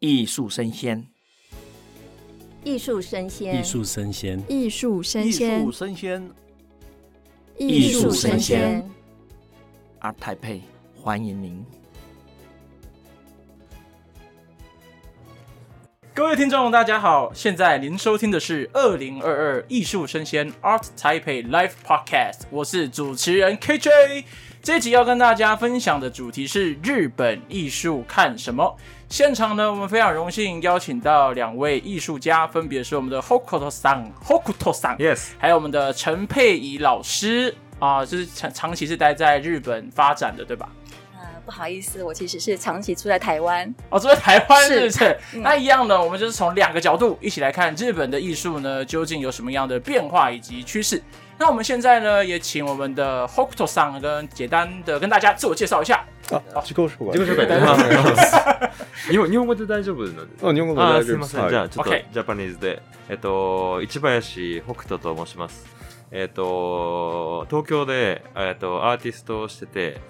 [0.00, 1.04] 艺术生鲜，
[2.62, 6.30] 艺术生鲜，艺术生鲜，艺术生鲜，艺术生鲜，
[7.58, 8.88] 艺术声鲜。
[10.00, 10.60] ART TAIPEI，
[10.94, 11.66] 欢迎您！
[16.14, 24.22] 各位听众，大家好，现在您收听的是二零二二艺术生鲜 ART TAIPEI Live Podcast，我是主持人 KJ。
[24.62, 28.76] 这集要跟大家分享的主题是日本艺术看什么？
[29.08, 40.68] 现场呢，我们非常荣幸邀请到两位艺术家，分别是我们的 Hokuto 桑，Hokuto 桑，Yes，还有我们的陈佩仪老师啊，就是长长期是待在日本发展的，对吧？
[41.16, 43.74] 呃，不好意思，我其实是长期住在台湾。
[43.88, 44.90] 哦，住在台湾是不是？
[44.90, 51.02] 是嗯、那一样呢，我们就是从两个角度一起来看日本的艺术呢，究竟有什么样的变化以及趋势。
[51.38, 56.04] 那我们现在呢，也请我们的 Hokuto 桑跟简单的跟大家自我介绍一下。
[56.30, 57.12] 啊，自己绍介。
[57.12, 57.46] 自己绍介。
[57.46, 57.80] 大丈夫
[59.08, 60.46] 日本日本语で大丈夫なんです。
[60.46, 61.06] あ、日本语で大丈夫です。
[61.06, 61.48] すみません。
[61.48, 65.64] じゃあちょっとジャパニーズで、えっと市林北斗と申します。
[66.10, 70.00] えっと东京でえっとアーティストをしてて、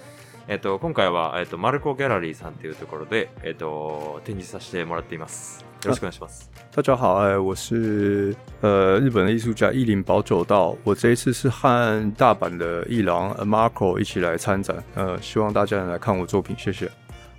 [0.49, 5.68] えっと今回はえっとマルコギャラリーさんというところでえっと展示させてもらっています。
[5.84, 6.50] よろしくお愿いします。
[6.76, 10.76] 大家好，哎，我是呃日本的艺术家伊林保久道。
[10.84, 16.90] 我这一次是和大阪的艺廊 Marco 一起来参展，呃，希望大家能来看我作品，谢谢。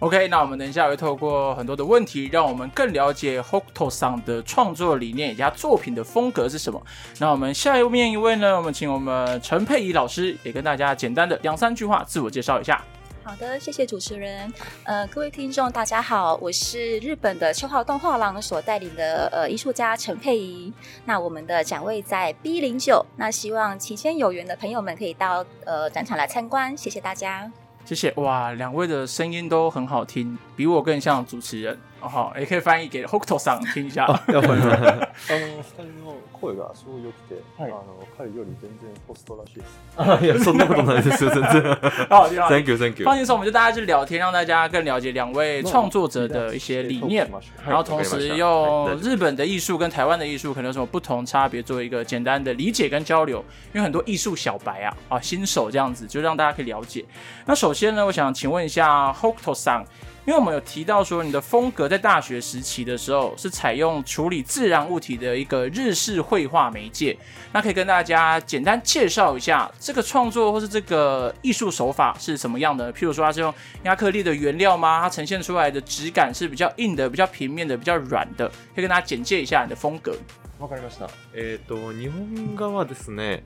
[0.00, 6.80] OK，那我们等一下会透过很多的问题，让我们更了解 Hokuto 桑的创作理念以及他作品的风格是什么。
[7.19, 12.84] 那我们下面一位呢，我们请我们陈佩仪老师也跟大家简单的两三句话自我介绍一下。
[13.30, 14.52] 好的，谢谢主持人。
[14.85, 20.73] 呃，各位听众，大家好，我是日本的秋号动画廊所带领的呃艺术家陈佩仪。
[21.05, 26.75] 那我们的展位在 B 零九，那希望期间有缘的朋友们可以到呃展场来参观。
[26.75, 27.52] 谢谢大家。
[27.86, 31.78] 谢谢哇，两位的声音都很好听，比我更像主持人。
[32.00, 34.05] 好、哦，也可以翻译给 Hokuto 桑听一下。
[34.28, 34.62] 要翻译。
[34.62, 39.80] あの二人の声がすごい良くて、はいあの彼より全然ホストらしいです。
[39.97, 41.79] あ、いやそんなことないですよ全然。
[42.11, 43.07] 好，你好 Thank you, thank you。
[43.07, 47.27] 放心说，我们就大家就聊天，让大家更了解两位创作者的一些理念，
[47.67, 53.42] 然后同时用日本的艺术跟台湾的艺术可能有什么不同差别，做一个简单的理解跟交流。
[53.73, 57.02] 因为很多艺术小白啊啊新手这样子，就让大家可以了解。
[57.46, 59.83] 那首先呢，我想请问一下 Hokuto 桑。
[60.27, 67.14] 因为我们有提到说，你的风格在大学时期的时候是采用处理自然物体的一个日式绘画媒介，
[67.52, 72.90] 那可以跟大家简单介绍一下这个创作或是这个艺术手法是什么样的？
[72.95, 73.52] 譬如说，它是用
[73.83, 75.02] 亚克力的原料吗？
[75.02, 78.48] 它呈现出来的质感是比较硬的、比较平面的、比较软的？
[78.74, 80.17] 可以跟大家简介一下你的风格。
[80.58, 81.11] わかりました。
[81.35, 83.42] えっ、と、日本画はですね、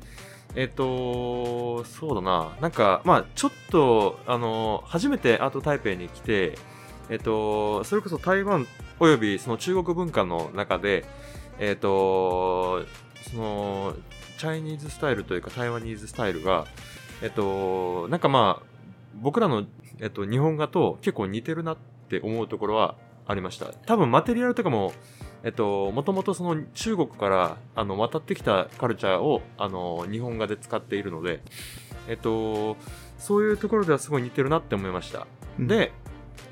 [0.55, 6.57] えっ、と、そうだな、なんか、まあちょっと、あの、初めてアート台北に来て、
[7.09, 8.67] えっ、と、それこそ台湾
[8.99, 11.05] およびその中国文化の中で、
[11.59, 12.85] えっ、と、
[13.31, 13.95] その、
[14.37, 16.65] チャイニーズスタイルというか台湾ニーズスタイルが、
[17.23, 19.65] えっ、と、なんかまあ、仆らの、
[19.99, 21.77] えっ、と、日本画と结构似てるなっ
[22.09, 23.67] て思うところはありました。
[23.85, 24.93] 多分マテリアルとかも、
[25.43, 31.41] えっと、もともとその中国からあの渡ってきたカルチャーをあの日本画で使っているので、
[32.07, 32.77] えっと、
[33.17, 35.27] そういうところではすごい似てるなって思いました。
[35.59, 35.91] で、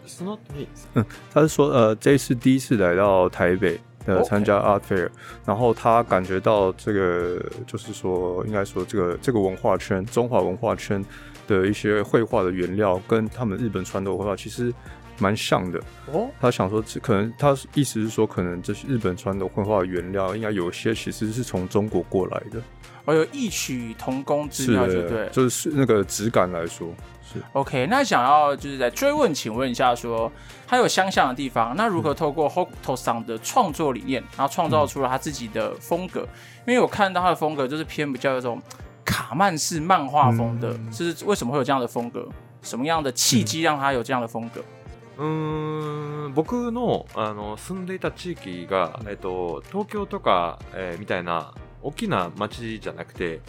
[0.06, 5.09] その后に、嗯，他是说，呃，这一次第一次来到台北，呃，参加 Art Fair，
[5.46, 11.03] 然后他感觉到这个，就是说，应该说这个这个文化圈，中华文化圈
[11.47, 14.74] 的一些绘画的原料，跟他们日本传统绘画其实
[15.21, 15.79] 蛮像的。
[16.11, 22.61] 哦，他想说，可能他意思是说，可能这些日本传统绘画的原料，应该有些其实是从中国过来的。
[23.05, 26.87] 哦，有异曲同工之妙，就对，就是那个质感来说
[27.23, 27.41] 是。
[27.53, 30.31] OK，那想要就是在追问，请问一下说，说
[30.67, 36.27] 他有相像的地方，那如何透过 Hokuto 桑的创作理念，然后创造出了他自己的风格？
[36.67, 38.61] 因为我看到他的风格就是偏比较有种
[39.03, 42.27] 卡曼式漫画风的，嗯、是为什么会有这样的风格？
[42.61, 44.61] 什么样的契机让他有这样的风格？
[44.61, 44.81] 嗯，
[45.17, 53.41] 仆のあの住んでいた地域がえっと东京とか、えー、みたいな大きな町じゃなくて。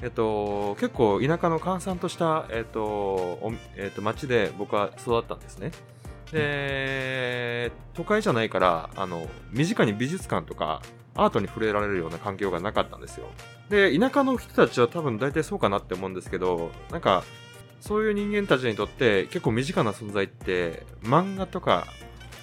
[0.00, 5.72] えっと、结构田舎の闲散とした、えっとえっと、町で仆は育ったんですね。
[6.30, 10.82] で、都会じゃないからあの身近に美术馆とか
[11.16, 13.26] アートに触れられるような环境がなかったんですよ。
[13.70, 17.24] で、田舎の人たちは多分大体そうかなって思うんですけど、なんか
[17.80, 21.86] そういう人间たちにとって结构身近な存在って漫画とか、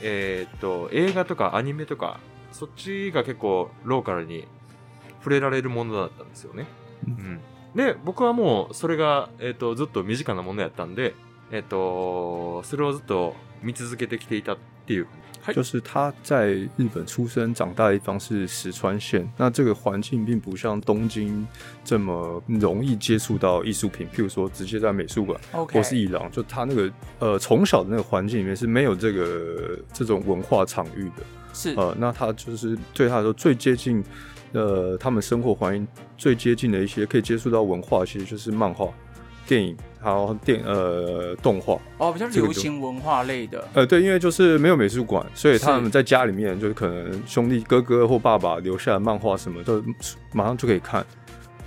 [0.02, 2.20] えー、っと映画とかアニメとか
[2.52, 4.48] そっちが结构ローカルに
[5.20, 6.68] 触れられるものだったんですよね。
[7.06, 7.42] うん、
[7.76, 11.14] で仆はもうそれが、えーと、ずっと身近なものやったんで、
[11.52, 15.08] えーと、それをずっと见続けてきていたっていう
[15.54, 21.46] 就是他在日本出生长大的地方是石川县，那这个环境并不像东京
[21.84, 25.40] 这么容易接触到艺术品，譬如说直接在美术馆
[25.72, 31.74] 或是艺廊，就他那个呃从小的那个环境里面是没有这个这种文化场域的，是。
[31.76, 34.04] 呃，那他就是对他来说最接近
[34.54, 35.88] 呃他们生活环境
[36.18, 38.88] 最接近的一些可以接触到文化，其实就是漫画。
[39.48, 43.68] 电影，还有电呃动画哦，比较流行文化类的。
[43.74, 49.84] 呃，对，因为就是没有美术馆，所以他们在家里面就是可能兄弟哥哥或爸爸留下的漫画什么，都
[50.34, 51.06] 马上就可以看。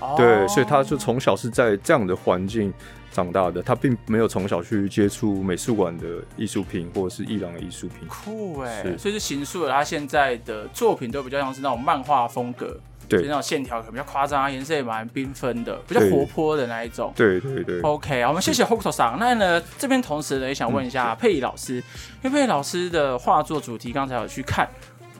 [0.01, 2.73] 哦、对，所以他就从小是在这样的环境
[3.11, 8.07] 长大的，他并没有从小去接触美术馆的艺术品或者是伊朗的艺术品。
[8.07, 12.79] 酷哎，所以是形塑了他现在的作品都比较像是那种漫画风格。
[13.09, 17.13] 对，那种线条可能比较夸张啊，颜色也蛮缤纷的，比较活泼的那一种。
[17.17, 17.81] 对对对。
[17.81, 19.19] OK，我们谢谢 Hokuto 桑。
[19.19, 21.77] 那呢，这边同时呢，也想问一下佩仪老师，
[22.23, 24.69] 因为佩仪老师的画作主题刚才有去看，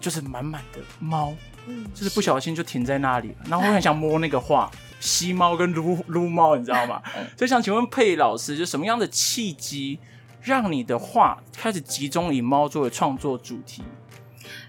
[0.01, 1.35] 就是满满的猫，
[1.67, 3.37] 嗯，就是不小心就停在那里了。
[3.49, 4.71] 然后我很想摸那个画，
[5.01, 7.03] 吸猫跟撸 撸猫，你知道吗？
[7.37, 9.99] 所以想请问佩仪老师，就什么样的契机，
[10.43, 13.83] 让你的画开始集中以猫作为创作主题？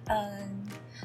[0.05, 0.48] 嗯。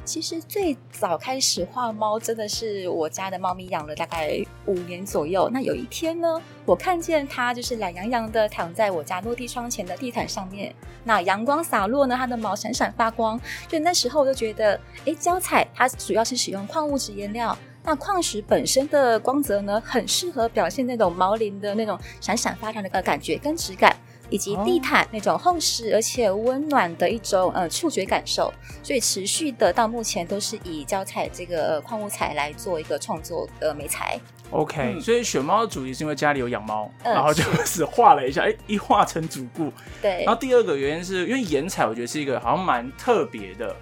[0.04, 5.48] 其实最早开始画猫，真的是我家的猫咪养了大概五年左右。
[5.50, 10.74] 那有一天呢，我看见它就是懒洋洋的躺在我家落地窗前的地毯上面，
[11.04, 13.40] 那阳光洒落呢，它的毛闪闪发光。
[13.66, 23.96] 就那时候我就觉得，诶，胶彩它主要是使用矿物质颜料，那矿石本身的光泽呢，很适合表现那种毛鳞的那种闪闪发亮的个感觉跟质感。
[24.34, 28.52] 以及地毯那种厚实而且温暖的一种呃触觉感受，
[28.82, 34.18] 所以持续的到目前都是以胶彩这个矿物材来做一个创作的美材。
[34.50, 39.72] OK，、嗯、所以选猫的主题是因为家里有养猫，嗯、然后就开始画了一下，哎，一画成主顾。
[40.02, 40.24] 对。
[40.24, 43.76] 然后第二个原因是因为颜彩，我觉得是一个好像蛮特别的。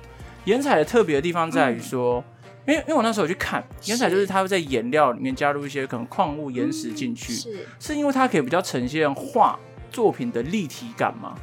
[0.45, 2.23] 颜彩的特别的地方在于说，
[2.67, 9.59] 嗯、因为因为我那时候去看颜彩，就是它会在颜料里面加入一些可能矿物岩石进去，嗯、是是因为它可以比较呈现画。
[9.93, 11.37] 作品的立体感吗？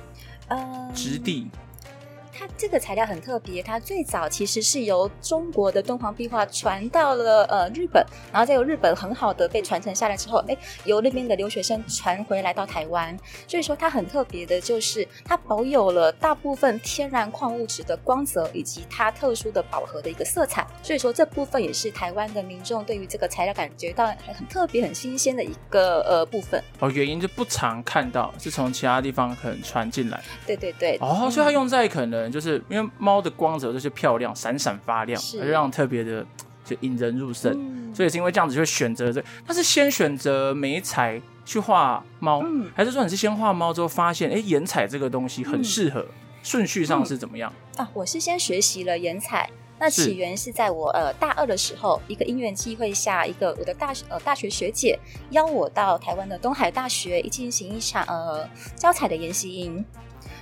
[0.50, 1.48] 呃，质地。
[2.40, 8.02] 它这个材料很特别，它最早其实是由中国的敦煌壁画传到了呃日本，
[8.32, 10.56] 然后再由日本很好的被传承下来之后，哎，
[10.86, 13.18] 由那边的留学生传回来到台湾。
[13.46, 20.66] 所以说它很特别的就是它保有了大部分天然矿物质的光泽以及它特殊的饱和的一个色彩。
[20.82, 26.64] 所以说这部分也是台湾的民众对于这个材料感觉到很特别、很新鲜的一个呃部分。
[26.80, 30.24] 哦，原因就不常看到，是从其他地方可能传进来。
[30.48, 30.98] 对对对。
[31.02, 32.29] 哦，所以它用在可能。
[32.32, 36.26] 就是因为猫的光泽就是漂亮、闪闪发亮，而让特别的
[36.64, 39.24] 就引人入胜，嗯、所以是因为这样子就会选择这。
[39.48, 46.06] 他是先选择媒彩去画猫，嗯、还是说你是先画猫之后发现，哎，颜彩这个东西很适合？
[46.44, 47.52] 顺、嗯、序上是怎么样？
[47.78, 49.50] 啊，我是先学习了颜彩，
[49.80, 55.00] 那起源是在我呃大二的时候，一个因缘机会下，一个我的大学呃大学学姐
[55.32, 59.84] 邀我到台湾的东海大学一进行一场呃教彩的研习营。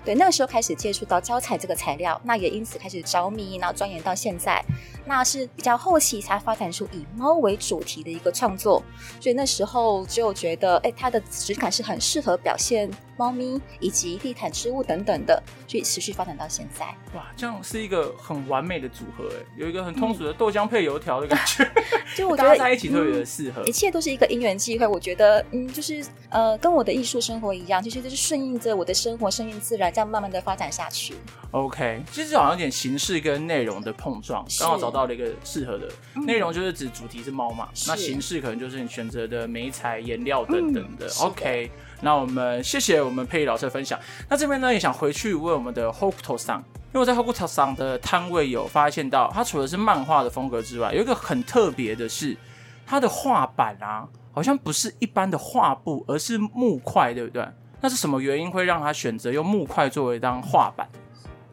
[0.07, 4.63] 对，那个时候开始接触到胶彩这个材料，那也因此开始着迷，然后钻研到现在，
[5.07, 8.83] 那是比较后期才发展出以猫为主题的一个创作，
[9.19, 12.89] 所以那时候就觉得，哎，它的质感是很适合表现。
[13.19, 16.85] 猫咪以及地毯、织物等等的，所以持续发展到现在。
[17.15, 21.83] 哇，这样是一个很完美的组合哎，有一个很通俗的豆浆配油条的感觉，嗯、
[22.15, 23.67] 就我觉得在一起特别的适合、嗯。
[23.67, 31.15] 一切都是一个因缘际会，我觉得，嗯，就是呃，跟我的艺术生活一样，其实就是顺应着我的生活，顺应自然，这样慢慢的发展下去。
[31.49, 35.88] OK，其实好像有点形式跟内容的碰撞，刚好找到了一个适合的
[36.26, 41.06] 内容，就是指主题是猫嘛，是那形式可能就是你选择的媒材、颜料等等的。
[41.06, 41.70] 嗯、OK。
[42.04, 43.98] 那我们谢谢我们佩仪老师的分享。
[44.28, 46.58] 那这边呢，也想回去问我们的 Hokuto 桑，
[46.92, 52.36] 因为我在 Hokuto 桑的摊位有发现到，他除了是漫画的风格之外，有一个很特别的是，
[52.84, 57.46] 他的画板啊，好像不是一般的画布，而是木块，对不对？
[57.80, 60.88] 那是什么原因会让他选择用木块作为当画板？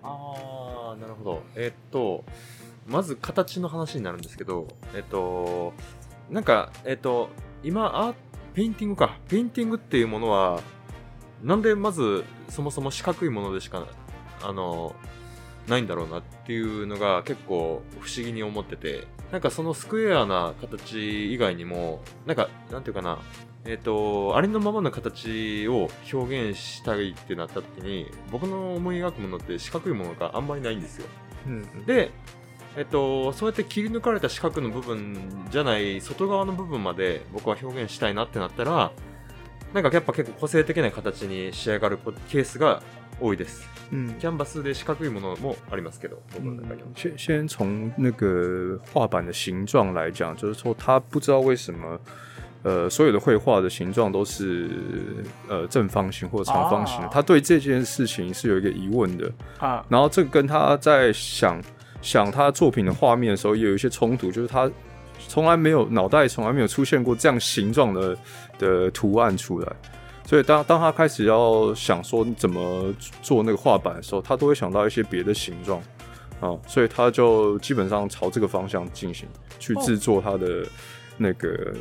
[0.02, 1.38] 啊，なるほど。
[1.56, 2.24] えっと、
[2.87, 5.73] まず形の话になるんですけど、えっと、
[6.31, 7.31] なんかえっと
[7.63, 8.15] 今あ
[8.55, 9.19] ペインティングか。
[9.29, 10.61] ペインティングっていうものは、
[11.43, 13.87] なんでまずそもそも四角いものでしか、
[14.43, 14.95] あの、
[15.67, 23.19] ないんだろうなっていうのが结构不思议に思ってて、なんかそのスクエアな形以外にも、なんか、なんていうかな、
[23.65, 31.07] えっ、ー、と、ありのままの形を表现したいってなった时に、仆の思い描くものって四角いものがあんまりないんですよ。
[31.47, 32.13] うん、で、
[32.77, 35.17] えっと、そうやって切り抜かれた四角の部分
[35.51, 38.91] じゃない外侧の部分まで仆は表现したいなってなったら、
[39.73, 42.83] なんかやっぱ结构个性的な形に仕上がるケースが
[43.21, 43.69] 多いです。
[43.93, 46.89] 嗯，キャンバスで四角いものもありますけど、仆の中には。
[46.97, 52.01] 先先从那个画板的形状来讲，就是说他不知道为什么，
[52.65, 54.71] 呃，所有的绘画的形状都是
[55.49, 59.85] 呃正方形或者长方形的，他对这件事情是有一个疑问的啊。
[59.89, 61.63] 然后这个跟他在想
[62.05, 64.71] 想他作品的画面的时候，也有一些冲突，就是他
[65.27, 68.17] 从来没有脑袋从来没有出现过这样形状的
[68.59, 69.73] 的图案出来。
[70.27, 75.81] 所以当当他开始要想说怎么做那个画板的时候，他都会想到一些别的形状
[76.41, 79.27] 啊，所以他就基本上朝这个方向进行
[79.59, 80.67] 去制作他的
[81.17, 81.73] 那个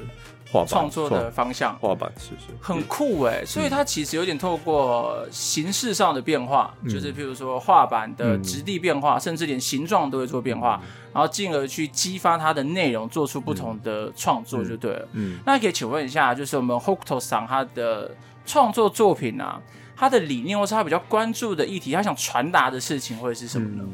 [0.53, 1.75] 画创作的方向。
[1.79, 3.43] 画板是不是很酷哎？
[3.43, 15.07] 所以它其实有点透过形式上的变化，嗯、就是譬如说画板的质地变化，嗯、甚至连形状都会做变化，嗯、然后进而去激发它的内容，做出不同的创作就对了。
[15.13, 18.11] 嗯，嗯那可以请问一下，就是我们 Hokuto 桑他的。
[18.45, 19.57] 创作作品啊，
[19.95, 23.85] 他的理念或是他比较关注的议题，他想传达的事情会是什么呢？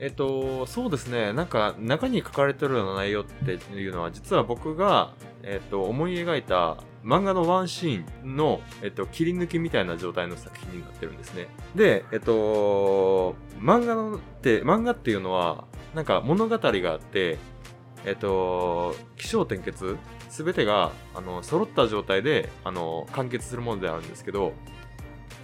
[0.00, 1.34] えっと、そうですね。
[1.34, 11.48] なんか中に书かれてるような内容っていうのは、実は仆がえっと思い描いた漫画のワンシーンのえっと切り抜きみたいな状态の作品になってるんですね。
[11.74, 15.64] で、えっと漫画のって漫画っていうのは
[15.94, 17.36] なんか物语があって、
[18.06, 19.98] えっと起承転结
[20.30, 24.54] 全てがあの揃った状态であの完结するものであるんですけど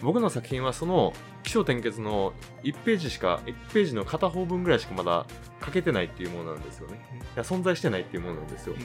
[0.01, 1.13] 仆の作品はその
[1.47, 2.33] 起承転结の
[2.65, 5.27] 1ページしか1ページの片方分ぐらいしかまだ
[5.61, 7.01] 书けてないっていうものなんですよね。
[7.35, 8.85] いや存在してないっていうものなんですよ、うん、っ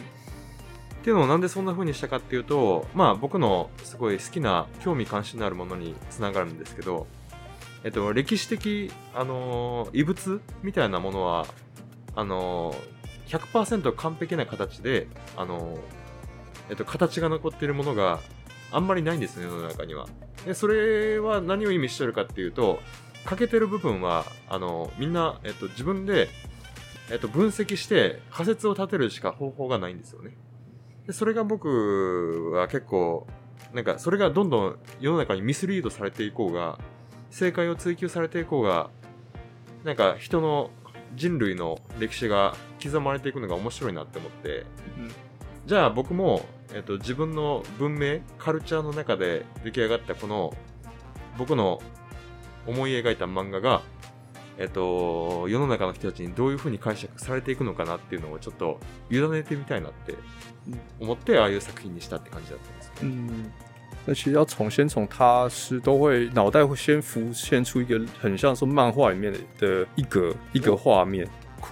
[1.03, 7.07] ていうのをなんでそんな风にしたかっていうとまあ仆のすごい好きな兴味関心のあるものにつながるんですけど
[7.83, 11.47] えっと歴史的あの遗物みたいなものは
[12.15, 12.75] あの
[13.27, 15.79] 100%完璧な形であの
[16.69, 18.21] えっと、形が残っているものが
[18.71, 20.07] あんまりないんですね、世の中には。
[20.45, 22.79] で、それは何を意味してるかっていうと、
[23.25, 26.29] 欠けてる部分は、あの、みんな、えっと、自分で、
[27.09, 30.31] えっと、分析して仮说を立てるしか方法がないんですよね。
[31.05, 33.27] で、それが仆は结构、
[33.73, 36.79] なんか、それがどんどん世の中にミスリードされていこうが、
[37.29, 38.89] 正解を追求されていこうが、
[39.83, 40.69] なんか人の
[41.15, 44.65] 人类の歴史が刻まれていくのが面白いなって思って、
[44.97, 45.11] うん
[45.65, 46.41] じゃあ仆も、
[46.73, 50.53] えっと、自分の文明、カルチャーの中で出来上がったこの
[51.37, 51.81] 仆の
[52.65, 53.81] 思い描いた漫画が、
[54.57, 60.15] えっと、世の中の人たちにどういうふうに解釈されていくのかなっていうのをちょっと委ねてみたいなって
[60.99, 63.07] 思ってああいう作品にしたって感じだったんですけど。
[63.07, 63.51] 嗯，
[64.05, 71.27] 那其实要从先从他是都会脑袋会先浮现出一个很像是漫画里面的一格一格画面。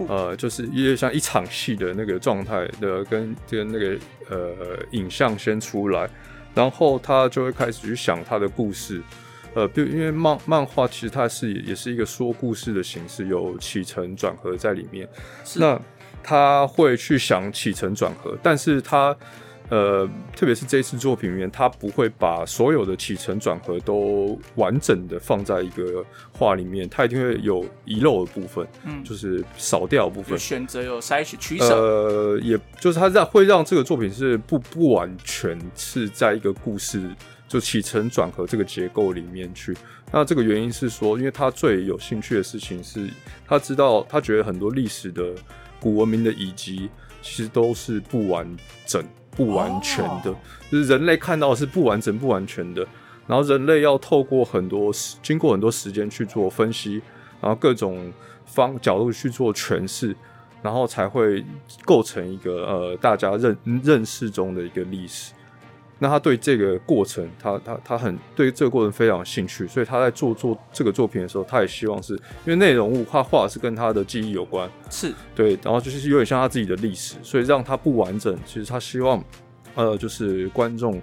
[0.07, 3.97] 呃，就是有点像一场戏的那个状态的，跟跟那个
[4.29, 6.09] 呃影像先出来，
[6.53, 9.01] 然后他就会开始去想他的故事。
[9.53, 15.07] 呃，比如因为漫漫画其实它是也是一个说故事的形式，有起承转合在里面。
[15.55, 15.79] 那
[16.23, 19.15] 他会去想起承转合，但是他。
[19.69, 31.75] 呃，特别是这次作品里面，他不会把所有的起承转合都完整的放在一个画里面，他一定会有遗漏的部分，嗯，就是少掉的部分，选择有筛选取舍。
[31.75, 37.07] 呃，也就是他让会让这个作品是不不完全是在一个故事
[37.47, 39.77] 就起承转合这个结构里面去。
[40.11, 43.07] 那这个原因是说，因为他最有兴趣的事情是，
[43.45, 45.35] 他知道他觉得很多历史的
[45.79, 46.89] 古文明的遗迹
[47.21, 48.57] 其实都是不完
[48.87, 49.05] 整。
[49.31, 50.35] 不完全的，
[50.71, 52.85] 就是人类看到的是不完整、不完全的，
[53.27, 57.01] 然后人类要透过很多时，经过很多时间去做分析，
[57.41, 58.11] 然后各种
[58.45, 60.15] 方角度去做诠释，
[60.61, 61.45] 然后才会
[61.85, 65.33] 构成一个呃大家认认识中的一个历史。
[66.01, 78.33] 那他对这个过程，他他他很对这个过程非常有兴趣，所以他在做做这个作品的时候，他也希望是因为内容物他画的是跟他的记忆有关，是对，然后就是有点像他自己的历史，所以让他不完整。
[78.45, 79.21] 其实他希望，
[79.75, 81.01] 呃，就是观众，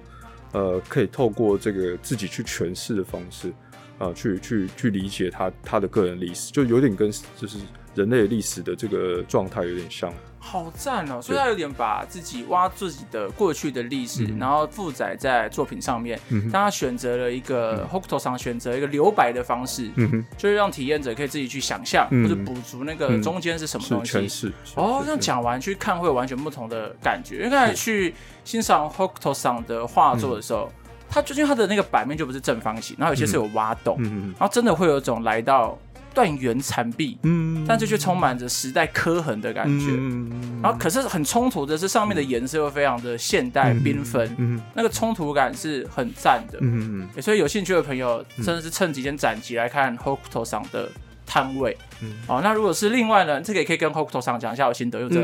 [0.52, 3.50] 呃，可以透过这个自己去诠释的方式，
[3.98, 7.58] 啊、呃，去去去理解他他的个人历史，就有点跟就是
[7.96, 10.12] 人类历史的这个状态有点像。
[10.38, 11.20] 好赞哦！
[11.20, 16.16] 所以他有点把自己挖自己的过去的历史，然后负载在作品上面。
[16.30, 19.90] 但他选择了一个 Hokuto 桑选择一个留白的方式，
[20.38, 24.52] 就是让体验者可以自己去想象或者补足那个中间是什么东西。
[24.76, 27.38] 哦，这样讲完去看会有完全不同的感觉。
[27.38, 30.70] 因为刚才去欣赏 Hokuto 桑的画作的时候，
[31.10, 34.00] 他究竟他的那个版面就不是正方形，然后有些是有挖洞，
[34.38, 35.76] 然后真的会有一种来到。
[36.16, 39.88] 断垣残壁，嗯，但这却充满着时代刻痕的感觉。
[39.90, 46.58] 嗯，然后可是很冲突的是，上面的颜色又非常的现代缤纷，嗯，那个冲突感是很赞的。
[46.62, 50.90] 嗯嗯，所以有兴趣的朋友真的是趁几天展期来看 Hokuto 上的
[51.26, 51.76] 摊位。
[52.00, 55.16] 嗯，哦，那如果是另外呢，这个也可以跟 Hokuto 桑讲一下我心得，有的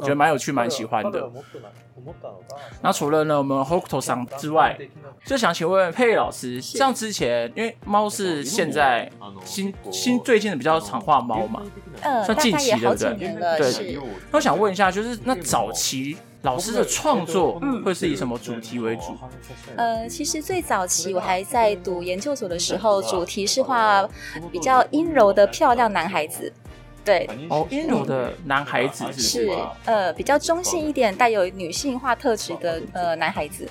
[0.00, 1.30] 觉得蛮有趣，蛮喜欢的。
[2.82, 4.76] 那除了呢，我们 Hokuto 桑之外，
[5.24, 9.10] 就想请问佩老师，像之前因为猫是现在
[9.44, 11.62] 新新最近的比较常画猫嘛，
[12.02, 13.72] 呃，算近期的对不对？
[13.72, 13.98] 对。
[14.30, 19.16] 那我想问一下，就是那早期老师的创作会是以什么主题为主？
[19.76, 24.06] 呃，其实最早期我还在读研究所的时候，主题是画
[24.52, 26.52] 比较阴柔的漂亮男孩子。
[27.02, 33.68] 对哦，阴柔的男孩子是，是呃比较中性一点，带有女性化特质的呃男孩子。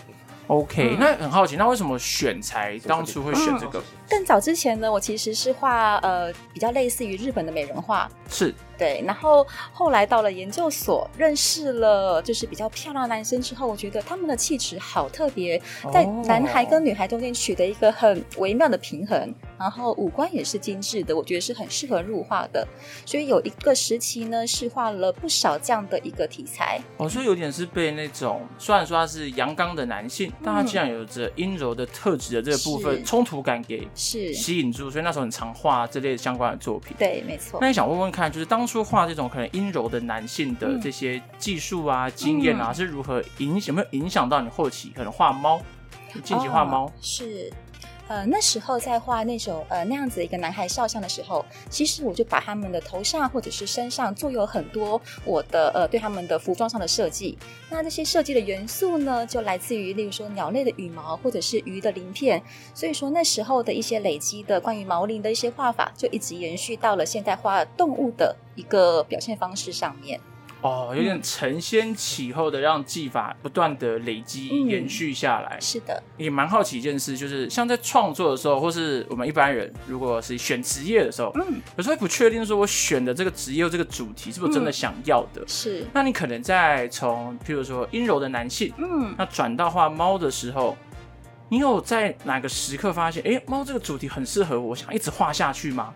[0.48, 3.80] OK，、嗯、那很好奇，那为什么选材当初会选这个？
[3.80, 8.54] 嗯、更早之前呢，我其实是画呃比较类似于日本的美人画，是。
[8.76, 22.68] 对，然后后来到了研究所，认识了就是比较漂亮的男生之后，我觉得他们的气质好特别，在男孩跟女孩中间取得一个很微妙的平衡，然后五官也是精致的，我觉得是很适合入画的。
[23.06, 26.82] 所以有一个时期呢，是画了不少这样的一个题材。
[26.98, 36.94] 哦，所以有点是被那种虽然说他是阳刚的男性，但他竟然有着阴柔的特质的这个部分冲突感给是吸引住，所以那时候很常画这类相关的作品。
[37.00, 37.58] 对，没错。
[37.62, 45.62] 那你想问问看，就是当初画这种可能阴柔的男性的这些技术啊、嗯、经验啊，是如何影有没有影响到你后期可能画猫、
[46.24, 46.92] 近期画猫？
[47.00, 47.50] 是。
[48.08, 57.38] 呃，那时候在画那种呃那样子一个男孩肖像的时候，其实我就把他们的头上或者是身上做有很多我的呃对他们的服装上的设计。
[57.70, 62.44] 那这些设计的元素呢，就来自于例如说鸟类的羽毛或者是鱼的鳞片。
[62.74, 70.20] 所以说那时候的一些累积的关于毛鳞的一些画法，就一直延续到了现在画动物的一个表现方式上面。
[70.64, 75.60] 哦，有点承先启后的让技法不断的累积、嗯、延续下来。
[75.60, 85.42] 是的，也蛮好奇一件事，就是像在创作的时候，或是我们一般人如果是选职业的时候，嗯，有时候会不确定说我选的这个职业、这个主题是不是真的想要的。
[85.42, 90.78] 嗯、是，那你可能在从譬如说阴柔的男性，嗯，那转到画猫的时候，
[91.50, 95.94] 你有在哪个时刻发现，哎，猫这个主题很适合我，想一直画下去吗？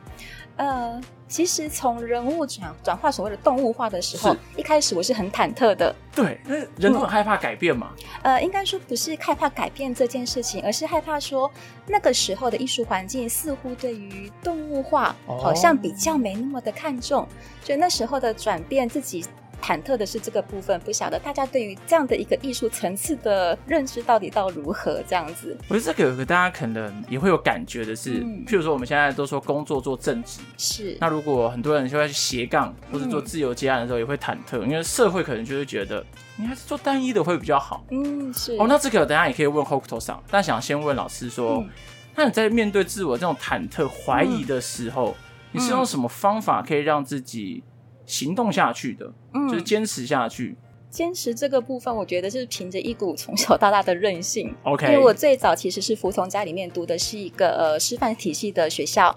[0.58, 5.96] 呃，其实从人物转转化所谓的动物化的时候，一开始我是很忐忑的。
[6.14, 7.92] 对，那人都很害怕改变嘛。
[8.24, 11.50] 呃，应该说不是害怕改变这件事情，而是害怕说
[11.86, 17.28] 那个时候的艺术环境似乎对于动物化好像比较没那么的看重，哦、
[17.64, 19.26] 所以那时候的转变自己。
[19.62, 25.58] 忐忑的是这个部分，不晓得大家对于这样的一个艺术层次的认知到底到如何这样子。
[25.68, 30.98] 我觉得这个有个大家可能也会有感觉的是，嗯、譬如说我们现在都说工作做正职，是。
[31.02, 36.06] 那如果很多人就会去斜杠或者做自由接案的时候，也会忐忑，嗯、因为社会可能就会觉得
[36.38, 37.84] 你还是做单一的会比较好。
[37.90, 38.56] 嗯，是。
[38.58, 41.70] 哦，那这个等下也可以问 Hokuto 上，但想先问老师说，嗯、
[42.16, 45.16] 那你在面对自我这种忐忑怀疑的时候，嗯、
[45.54, 47.64] 你是用什么方法可以让自己？
[48.08, 50.58] 行动下去的，嗯，就是坚持下去。
[50.90, 54.56] 坚持这个部分，我觉得是凭着一股从小到大的韧性。
[54.64, 59.16] OK，因为我最早其实是服从家里面读的是一个呃师范体系的学校，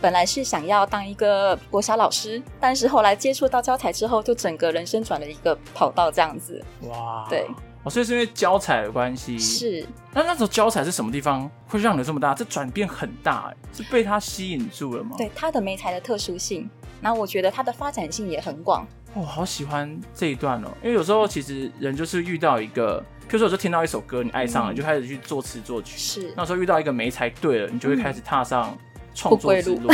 [0.00, 6.62] 本来是想要当一个国小老师，但是后来接触到教材之后，就整个人生转了一个跑道这样子。
[6.88, 7.46] 哇，对，
[7.84, 9.38] 哦，所以是因为教材的关系。
[9.38, 12.34] 是，那那时候教材是什么地方会让你这么大？
[12.34, 15.14] 这转变很大，哎，是被它吸引住了吗？
[15.16, 16.68] 对，它的媒材的特殊性。
[17.02, 18.86] 那我觉得它的发展性也很广。
[19.12, 25.98] 我、哦、好喜欢这一段哦，因为有时候其实人就是遇到一个，譬如说我就听到一首歌，你爱上了，嗯、就开始去作词作曲。
[25.98, 28.74] 是，那时候遇到一个没才对了，你就会开始踏上
[29.14, 29.90] 创作之路。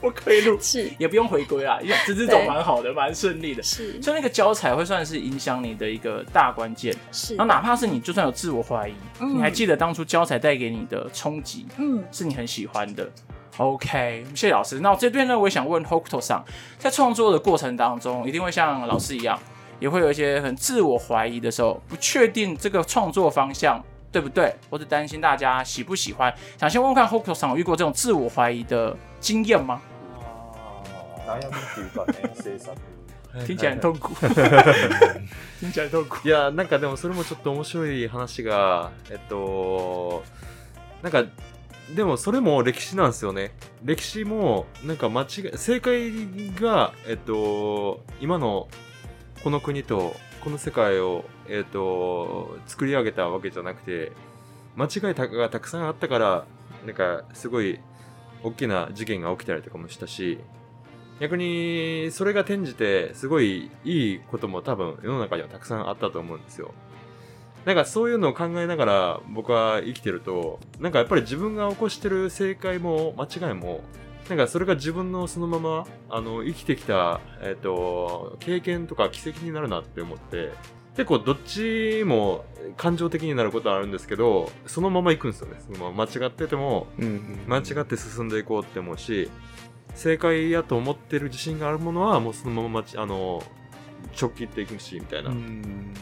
[0.00, 3.62] 不归路 是，也不用回归啊，这这种蛮好的，蛮顺利的。
[3.62, 6.94] 是，所以那个教材会算是影响你的一个大关键。
[7.10, 13.10] 是，然后哪怕是你就算有自我怀疑，嗯、你还记得当初教材带给你的冲击，嗯，是你很喜欢的。
[13.57, 14.79] OK，谢谢老师。
[14.79, 16.41] 那我这边呢，我也想问 Hokuto 桑，
[16.77, 19.37] 在创作的过程当中，一定会像老师一样，
[19.81, 26.33] 也会有一些很自我怀疑的时候，不确定这个创作方向对不对，或者担心大家喜不喜欢。
[26.57, 29.81] 想先问问看 Hokuto 桑有遇过这种自我怀疑的经验吗？
[33.45, 34.15] 听起来很痛苦。
[35.59, 36.27] 听起来很痛苦。
[36.27, 40.23] いや、なんかでもそれもちょっと面白い话が、えっと、
[41.03, 41.25] なんか。
[41.94, 43.54] でもそれも歴史なんですよね。
[43.84, 46.12] 歴史もなんか间违い、正解
[46.54, 48.68] が、えっと、今の
[49.42, 54.12] この国とこの世界を、えっと、作り上げたわけじゃなくて、
[54.76, 56.46] 间违いがたくさんあったから、
[56.86, 57.78] なんかすごい
[58.42, 60.38] 大きな事件が起きたりとかもしたし、
[61.20, 66.74] 逆にそれが転じてすごいいいことも多分世の中にはたくさんあったと思うんですよ。
[67.64, 73.80] なんかそういうのを考えながら仆は生きてると、なんかやっぱり自分が起こしてる正解も间违いも、
[74.28, 80.52] なんかそれが自分のそのまま、あの、生きてきた、えっ、と、経験とか奇迹になるなって思って、
[80.94, 82.44] 结构どっちも
[82.76, 85.56] 感情的になることはあるんですけど、そのまま行くんですよね。
[85.58, 86.86] そのまま间违ってても、
[87.48, 89.30] 间违って进んでいこうって思うし、
[89.94, 93.42] 正解やと思ってる自信があるものはもうそのままあの
[94.20, 95.32] 直帰っていくしみたいな、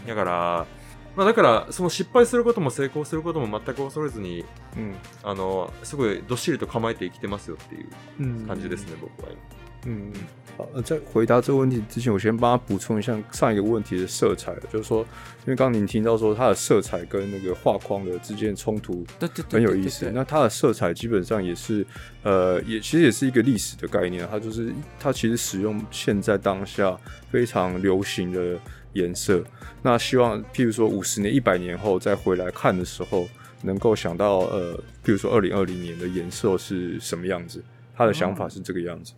[0.06, 0.66] だから、
[1.15, 7.87] まあ、だからその失败することも成功することも全く恐れずに嗯あのすごいどっしりと构えて生きてますよっていう
[8.19, 9.35] 嗯感じですね、仆は
[9.85, 10.11] 嗯，
[10.57, 15.01] 好，呃在回答这个问题之前，我先帮他补充一下上一个问题的色彩，就是说，
[15.45, 20.11] 因为刚刚您听到说它的色彩跟那个画框的之间冲突对对对很有意思。
[20.13, 21.85] 那它的色彩基本上也是，
[22.23, 26.97] 呃，也其实也是一个历史的概念，它就是它其实使用现在当下
[27.31, 28.59] 非常流行的
[28.92, 29.42] 颜色。
[29.82, 33.28] 那希望譬如说五十年、一百年后再回来看的时候，
[33.62, 34.74] 能够想到，呃，
[35.04, 37.62] 譬如说二零二零年的颜色是什么样子，
[37.94, 39.12] 他的想法是这个样子。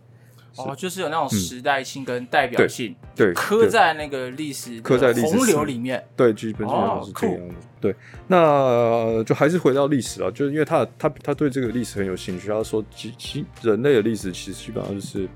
[0.57, 6.01] 哦，就是有那种时代性跟代表性，对，刻在那个历史刻在历史洪流里面。
[6.15, 7.55] 对，基本上是这样的。
[7.81, 7.93] 对，
[8.27, 15.27] 那就还是回到历史啊，就是因为他他他对这个历史很有兴趣，他说，其其人类的历史其实基本上就是，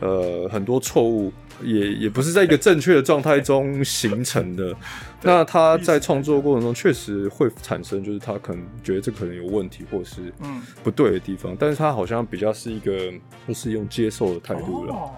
[0.00, 1.32] 呃，很多错误
[1.62, 4.74] 也也不是在一个正确的状态中形成的。
[5.22, 13.12] 那他在创作过程中确实会产生，就是他可能觉得这可能有问题，或是嗯不对的地方，嗯、但是他好像比较是一个
[13.48, 14.94] 就是用接受的态度了。
[14.94, 15.10] 哦、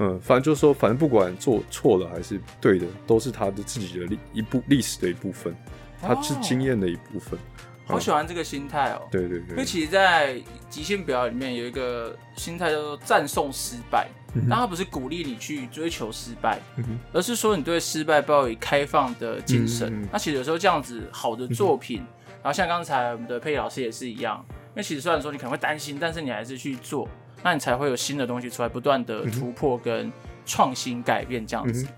[0.00, 5.54] 嗯，反正就是说，反正不管做错了还是对的，都是他的自己的历一部历史的一部分，
[6.02, 7.38] 他是经验的一部分。
[7.38, 9.02] 哦嗯、好喜欢这个心态哦。
[9.12, 9.50] 对对对。
[9.50, 14.08] 因为其实，在即兴表演里面有一个心态叫做赞颂失败。
[14.48, 19.88] 但他不是鼓励你去追求失败，嗯、而是说你对失败抱以开放的精神。
[20.02, 22.06] 嗯、那其实有时候这样子好的作品，嗯、
[22.42, 27.08] 然后像刚才我们的佩仪老师也是一样，因为其实虽然说你可能会担心，但是你还是去做，
[27.42, 30.12] 那你才会有新的东西出来，不断的突破跟
[30.44, 31.84] 创新改变这样子。
[31.84, 31.88] 嗯、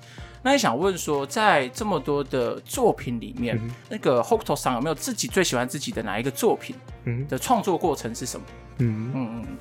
[0.43, 6.77] 那你想问说，在这么多的作品里面，嗯、那个 Hokuto 上有没有自己最喜欢自己的哪一个作品？
[7.05, 8.47] 嗯的创作过程是什么？
[8.79, 9.59] 嗯嗯嗯。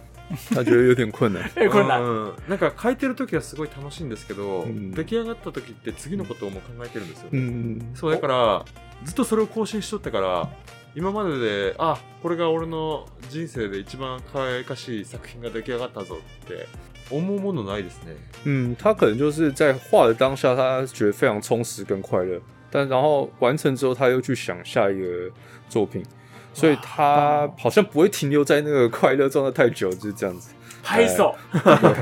[0.54, 1.50] 他觉得有点困难。
[1.70, 2.02] 困难。
[2.48, 7.40] なんか书いてる时はすごい楽しいんですけど、うん、出来上がった时って次のことをも考えてるんですよ、ね。
[7.40, 8.66] うん、そうだから
[9.04, 10.50] ずっとそれを更新しとったから、
[10.96, 16.68] 今までであこれが俺の人生で一番可爱らしい作品が出来上がったぞって
[17.12, 18.16] 思うものないですね。
[18.46, 25.30] 嗯，他可能就是在画的当下，他觉得非常充实跟快乐，但然后完成之后，他又去想下一个
[25.70, 26.04] 作品。
[26.56, 30.50] 所以他好像不会停留在那个快乐状态太久，就是这样子。
[30.88, 31.36] 拍手，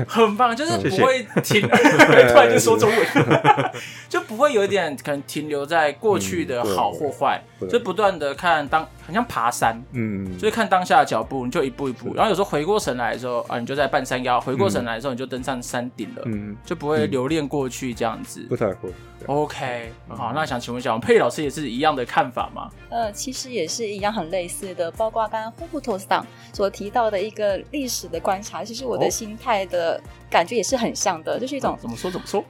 [0.06, 2.98] 很棒，就是不会停， 突然就说中文，
[4.10, 18.90] 就不会有一点可能停留在过去的好或坏，就不断的看当，很像爬山，嗯，就是看当下的脚步，你就一步一步，然后有时候回过神来的时候啊，你就在半山腰，回过神来的时候你就登上山顶了，嗯，就不会留恋过去这样子，不太会。
[19.26, 22.68] OK，好，那想请问一下，我们佩老师也是一样的看法吗？
[22.90, 28.62] 呃，其实也是一样，很类似的，包括刚刚 Hokuto 桑所提到的一个历史的观察。
[28.62, 29.98] 其实我的心态的
[30.28, 32.44] 感觉也是很像的，就是一种怎么说怎么说？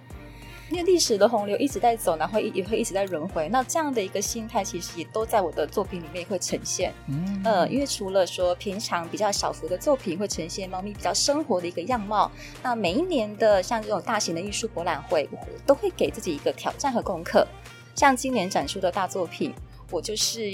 [0.70, 3.48] 因为历史的洪流一直在走，然后也会一直在轮回。
[3.50, 6.92] 那这样的一个心态，其实也都在我的作品里面会呈现。
[7.08, 12.30] 嗯，呃，因为除了说平常比较小幅的作品会呈现猫咪比较生活的一个样貌，
[12.62, 17.46] 那每一年的像这种大型的艺术博览会，我都会给自己一个挑战和功课。
[17.94, 19.54] 像今年展出的大作品。
[19.90, 20.50] 我就是，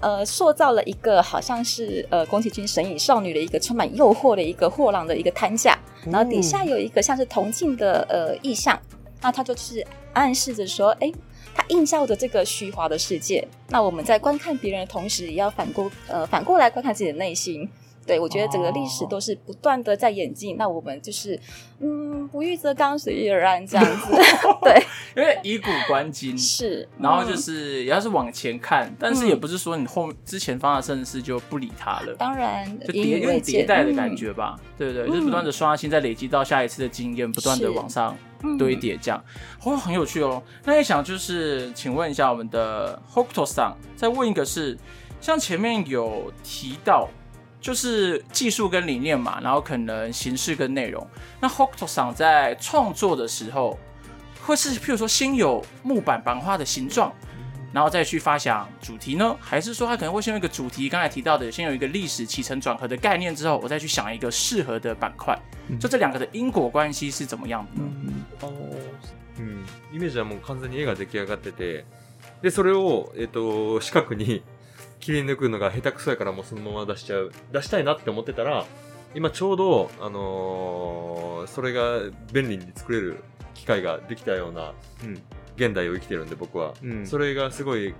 [0.00, 8.76] 呃，塑造了一个好像是呃宫崎骏神隐少女的一个充满诱惑的一个货郎的一个摊架，然后底下有一个像是铜镜的呃意象，
[9.24, 11.10] 那他就是暗示着说，哎，
[11.54, 13.46] 它映照着这个虚华的世界。
[13.70, 17.66] 那我们在观看别人的同时，也要反过呃反过来观看自己的内心。
[18.06, 20.58] 对，我觉得整个历史都是不断的在演进，oh.
[20.58, 21.40] 那我们就是，
[21.78, 24.12] 嗯，不欲则刚，随遇而安这样子。
[24.60, 24.84] 对，
[25.16, 32.14] 因为以古观今是，然后就是也要是往前看，嗯、但是也不是说你后之前发生的事就不理他了。
[32.18, 35.08] 当然，就叠有迭代的感觉吧，嗯、对不对？
[35.08, 38.14] 就是不断的刷新，再累积到下一次的经验，不断的往上
[38.58, 39.24] 堆叠，这样，
[39.64, 40.42] 哦，很有趣哦。
[40.64, 44.78] 那也想就是，请问一下我们的 Hokuto 桑，再问一个是，
[45.20, 47.08] 像前面有提到。
[47.60, 51.06] 就是技术跟理念嘛，然后可能形式跟内容。
[51.40, 53.78] 那 Hokuto 桑在创作的时候，
[54.44, 57.10] 会是譬如说先有木板版画的形状，
[57.73, 59.35] 然后再去发想主题呢？
[59.39, 65.39] 还是说他可能会先有一个主题，刚才提到的，先有一个历史起承转合的概念之后，我再去想一个适合的板块。
[65.79, 67.89] 就这两个的因果关系是怎么样的呢？
[68.41, 68.51] あの
[69.39, 71.85] うん、イメージはもう完全に絵が出来上がってて、
[72.41, 74.43] で、それを、えっ、と、四角に
[74.99, 77.31] 切り抜くのが下手くそやからもうそのまま出しちゃう。
[77.53, 78.65] 出したいなって思ってたら、
[79.15, 82.01] 今ちょうど、あのーそれが
[82.33, 83.23] 便利に作れる
[83.55, 85.21] 机会ができたような、嗯
[85.57, 86.73] 现代を生きてるんで仆は。
[86.81, 87.93] 嗯それがすごい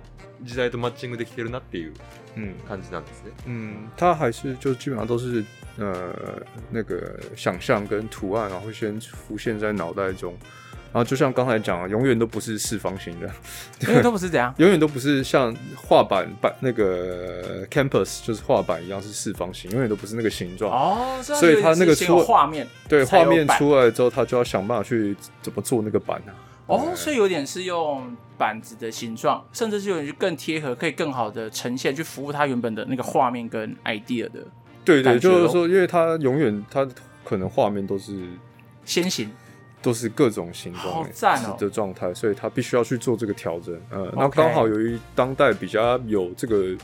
[0.46, 1.92] 时代とマッチングできてるなっていう
[2.36, 3.32] 嗯感じなんですね。
[3.46, 5.44] 嗯，它还是就基本上都是
[5.76, 6.14] 呃
[6.70, 10.34] 那个想象跟图案，然后会先浮现在脑袋中，
[10.92, 13.30] 然后就像刚才讲的，永远都不是四方形的，
[13.86, 14.54] 因为都不是这样。
[14.56, 20.72] 永远都不是像画板板那个 campus 就是画板一样是四方形，永远都不是那个形状。
[20.72, 26.32] 哦，所以它那个先有出画面，对，画面才有板出来之后，他就要想办法去怎么做那个板啊。
[26.67, 34.45] 哦，所以有点是用板子的形状，甚至是有点更贴合，可以更好的呈现，去服务它原本的那个画面跟 idea 的
[34.83, 36.87] 对对，就是说，因为它永远它
[37.23, 38.27] 可能画面都是
[38.83, 39.31] 先行。
[39.81, 43.79] 都是各种形好状赞哦的状态，所以它必须要去做这个调整。
[43.91, 46.75] 呃，那刚好由于当代比较有这个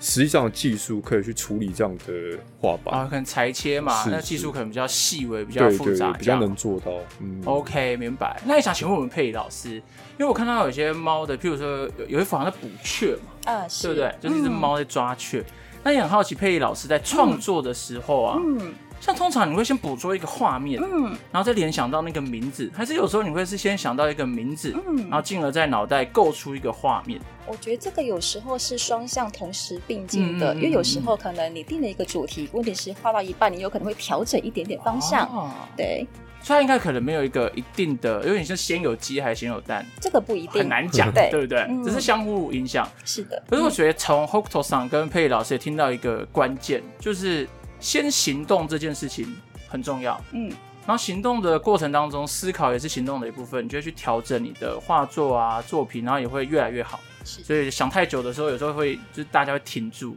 [0.00, 6.90] 实际上的技术可以去处理这样的画板，啊，可能裁切嘛，是那技术可能比较细微，比较复杂，比较能做到。
[7.20, 8.40] 嗯 OK，明白。
[8.46, 11.66] 那也想请问我们佩仪老师，因为我看到有些猫的，譬如说
[11.98, 14.14] 有有一幅好像在捕雀嘛，啊，是对不对？
[14.20, 15.44] 就是一只猫在抓雀。
[15.82, 21.16] 那也很好奇，佩仪老师在创作的时候啊，嗯像通常你会先捕捉一个画面，嗯。
[21.32, 25.08] 然后再联想到那个名字，还是有时候你会是先想到一个名字，嗯。
[25.08, 27.18] 然后进而在脑袋构出一个画面？
[27.46, 35.26] 我觉得这个有时候是双向同时并进的，因为有时候可能你定了一个主题，问题是画到一半，你有可能会调整一点点方向。
[35.26, 35.50] 哦。
[35.76, 36.06] 对，
[36.42, 40.60] 所以它应该可能没有一个一定的，有点像先有鸡还是先有蛋，这个不一定。
[40.60, 41.28] 很难讲，对。
[41.30, 41.60] 对不对？
[41.68, 41.82] 嗯。
[41.82, 42.86] 只是相互影响。
[43.04, 47.48] 是的，可是我觉得从 Hokuto 上跟佩老师也听到一个关键，就是
[47.80, 49.34] 先行动这件事情
[49.66, 50.20] 很重要。
[50.32, 50.52] 嗯
[50.86, 56.98] 然后行动的过程当中，思考也是行动的一部分，你就会去调整你的画作啊作品，然后也会越来越好。
[57.22, 60.16] 所以想太久的时候，有时候会就是大家会停住，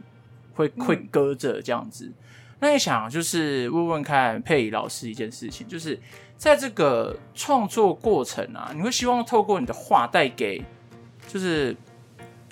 [0.54, 2.10] 会会搁着这样子。
[2.58, 6.00] 那你想就是问问看佩仪老师一件事情，就是
[6.36, 10.64] 在这个创作过程啊，你会希望透过你的画带给
[11.28, 11.76] 就是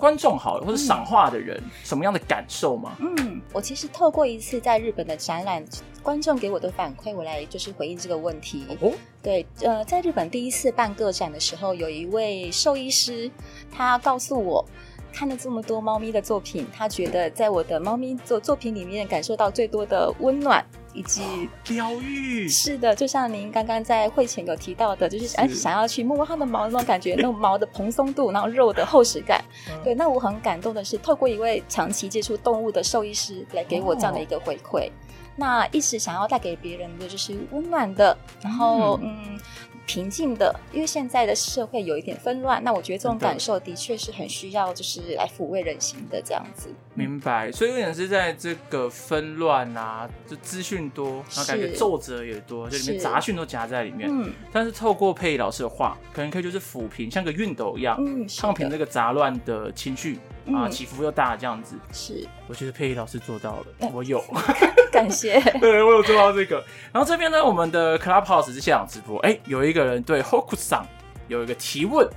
[0.02, 2.96] 观众好了，或者赏画的人、什么样的感受吗？
[2.98, 5.64] 嗯，我其实透过一次在日本的展览，
[6.02, 8.66] 观众给我的反馈，我来就是回应这个问题。
[8.80, 8.90] 哦，
[9.22, 13.30] 对，呃，在日本第一次办个展的时候，有一位兽医师，
[13.70, 14.64] 他告诉我，
[15.12, 20.64] 看了这么多猫咪的作品，他觉得在我的猫咪作作品里面感受到最多的温暖。
[20.94, 29.42] 以及疗愈是的，就像您刚刚在会前有提到的，就是哎想要去摸摸它的毛那种感觉，那种毛的蓬松度，然后肉的厚实感。
[29.82, 34.90] 对，那我很感动的是，透过一位长期接触动物的兽医师来给我这样的一个回馈。
[35.34, 39.18] 那一直想要带给别人的就是温暖的，然后嗯。
[39.30, 39.40] 嗯
[39.86, 46.68] 平静的，因为现在的社会有一点纷乱，那我觉得这种感受的确是很需要，就是来抚慰人心的这样子。
[46.94, 54.08] 明白，所以有点是在这个纷乱啊，就资讯多，然后感觉皱褶也多，就里面杂讯都夹在里面。
[54.10, 61.76] 嗯，但是透过佩仪老师的话，可能可以就是抚平，像个熨斗一样，嗯，烫平这个杂乱的情绪、嗯、啊，起伏又大这样子。
[61.92, 64.22] 是，我觉得佩仪老师做到了，嗯、我有，
[64.92, 65.40] 感谢。
[65.60, 66.62] 对，我有做到这个。
[66.92, 70.86] 然后这边呢，我们的 Clubhouse 是现场直播，哎，有一个人对 Hokuto 桑
[71.28, 72.08] 有一个提问，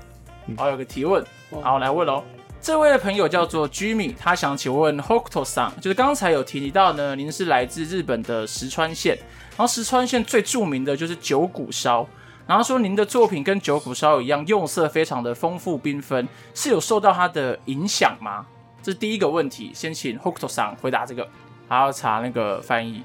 [0.57, 1.23] 好，有个提问，
[1.61, 2.23] 好，来问喽。
[2.61, 9.15] 这位的朋友叫做 Jimmy，他想请问 Hokuto 桑，就是刚才有提到呢，您是来自日本的石川县，
[9.51, 12.07] 然后石川县最著名的就是九谷烧，
[12.46, 18.46] 然后说您的作品跟九股烧一样，用色非常的丰富缤纷，是有受到它的影响吗？
[18.82, 21.28] 这是第一个问题，先请 Hokuto 桑回答这个，
[21.68, 23.02] 还要查那个翻译。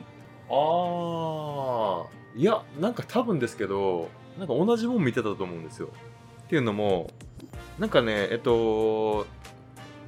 [0.50, 5.89] ああ、いや、なんか多分ですけど、なんか同じもん见てたと思うんですよ。
[6.44, 7.08] っていうのも、
[7.78, 9.26] なんかね、えっと、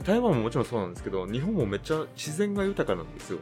[0.04, 3.40] 台湾ももちろんそうなんですけど、日本もめっちゃ自然が豊かなんですよ。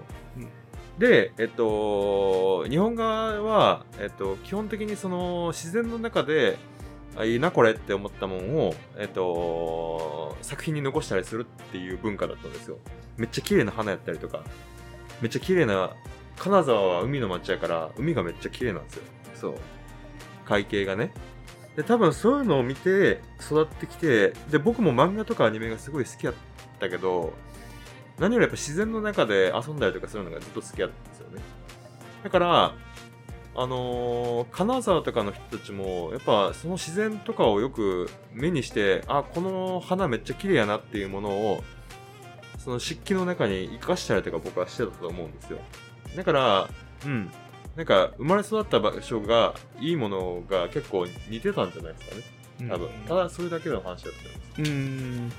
[1.00, 6.58] で、えっと、日本侧は、えっと、基本的にその自然の中で、
[7.16, 12.76] あ、いいなこれって思ったもんを、えっと、作品に残したりするっていう文化だったんですよ。
[13.16, 14.44] めっちゃ綺丽な花やったりとか、
[15.22, 15.90] めっちゃ綺丽な
[16.36, 19.02] 金沢は海の町やから、海がめっちゃ綺丽なんですよ。
[19.34, 19.54] そう。
[20.44, 21.14] 海景がね。
[21.76, 26.34] で、多分そういうのを见て育ってきて、で、仆も漫画とかアニメがすごい好きやっ
[26.78, 27.32] たけど、
[28.20, 31.42] 何よりやっぱ自然の中で游んだりとかするのがずっと好きやったんですよね。
[32.22, 32.74] だから、
[33.56, 41.64] あのー金沢とかの人たちもやっぱその自然とかをよく目にしてあこの花めっちゃ綺丽やなっていうものを
[42.58, 45.58] その湿気の中に生かしたりとか仆はしてたと思うんですよ
[46.14, 46.68] だから
[47.04, 47.30] うん
[47.76, 52.16] なんか生まれ育った场所がいいものが结构似てたんじゃないですか
[52.64, 55.32] ね多分、ただそれだけの话だったんです嗯，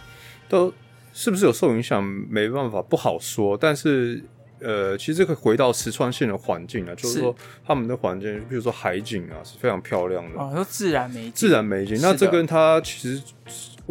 [0.50, 0.74] 都
[1.14, 2.04] 是不是有受影响？
[2.04, 3.58] 没办法，不好说。
[3.58, 4.24] 但是，
[4.60, 10.40] 呃，其实可以回到石川县的环境啊，就是说他们的环境，比如说海景啊，是非常漂亮的。
[10.40, 12.00] 哦，说自然美景，自然美景。
[12.02, 13.22] 那这跟他其实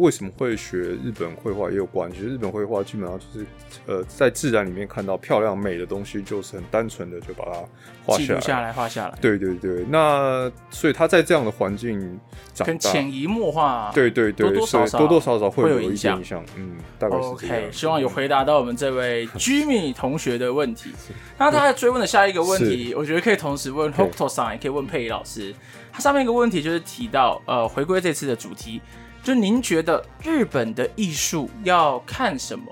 [0.01, 2.21] 为什么会学日本绘画也有关系。
[2.21, 3.45] 日本绘画基本上就是，
[3.85, 7.63] 呃，在自然里面看到漂亮美的东西，就是很单纯的就把它
[8.03, 9.17] 画下来，画下来。
[9.21, 9.85] 对对对。
[9.87, 12.19] 那所以他在这样的环境
[12.51, 16.43] 长大，潜移默化，对对对，多多少少多多少少会有一些影响。
[16.57, 17.27] 嗯，大概是。
[17.27, 20.91] OK，希望有回答到我们这位 Jimmy 同学的问题。
[21.37, 25.53] 那他在追问的下一个问题，我觉得可以同时问 Hokuto 上，也可以问佩仪老师。
[25.93, 28.81] 他上面一个问题就是提到，呃，回归这次的主题。
[29.23, 32.65] 就您觉得日本的艺术要看什么，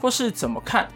[0.00, 0.88] 或是怎么看？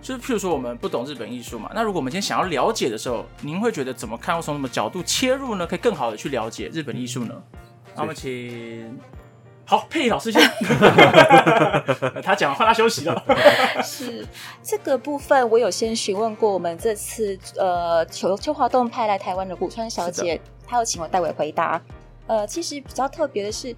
[0.00, 5.64] 就是譬如说我们不懂日本艺术嘛，那如果我们今天想要了解的时候，您会觉得怎么看，或从什么角度切入呢？
[5.64, 7.40] 可以更好的去了解日本艺术呢？
[7.94, 8.98] 那我们请
[9.64, 10.42] 好佩仪老师先，
[12.20, 13.24] 他讲完换他休息了。
[13.80, 14.26] 是
[14.60, 21.80] 这个部分，我有先询问过我们这次呃秋秋华动派来台湾的古川小姐，她有请我代为回答。
[22.26, 23.76] 呃，其实比较特别的是。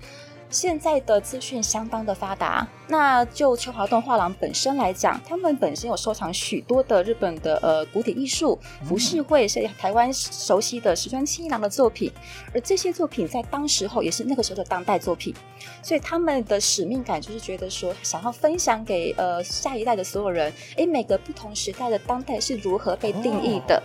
[0.54, 12.12] 现在的资讯相当的发达，那就秋华洞画廊本身来讲，他们本身有收藏许多的日本的呃古典艺术、浮世绘，是台湾熟悉的石川七郎的作品，
[12.54, 15.34] 而这些作品在当时候也是那个时候的当代作品，
[15.82, 23.82] 所以他们的使命感就是觉得说，想要分享给呃下一代的所有人，诶，每个不同时代的当代是如何被定义的，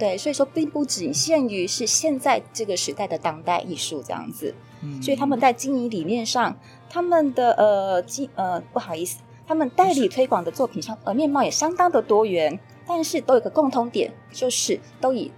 [0.00, 4.52] 对，所以说并不仅限于是现在这个时代的当代艺术这样子。
[5.02, 6.56] 所以他们在经营理念上，
[6.88, 15.30] 他们的呃经呃不好意思，他们代理推广的作品上呃面貌也相当的多元，但是都有个共通点，就是都以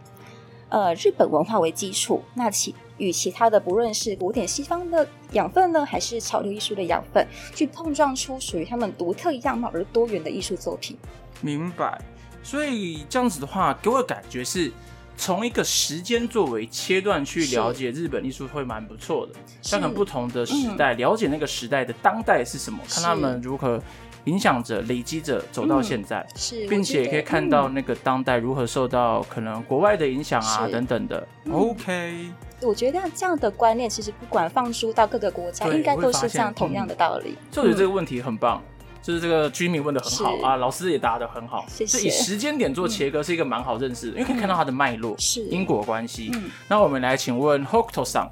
[0.68, 10.98] 呃日本文化为基础，那其与其他的不论是古典西方的养分呢，还是潮流艺术的养分，去碰撞出属于他们独特样貌而多元的艺术作品。
[11.40, 12.00] 明白。
[12.42, 14.72] 所以这样子的话，给我的感觉是。
[15.20, 23.78] 从一个时间作为切断去了解日本艺术会蛮不错的，像很不同的时代，了解那个时代的当代是什么，看他们如何
[24.24, 31.28] 影响着、累积着走到现在，是，并且也可以看到那个当代如何受到可能国外的影响啊等等的。
[31.52, 32.30] OK，
[32.62, 37.37] 我觉得这样的观念其实不管放诸到各个国家，应该都是这样同样的道理。
[37.50, 38.62] 所以我觉得这个问题很棒。
[39.02, 41.64] 就是这个居民问的很好啊，老师也答得很好。
[41.68, 41.98] 谢谢。
[41.98, 46.30] 所以以时间点做切割是一个蛮好认识的，因为可以看到它的脉络，是因果关系。
[46.68, 48.30] 那我们来请问 Hokuto 桑。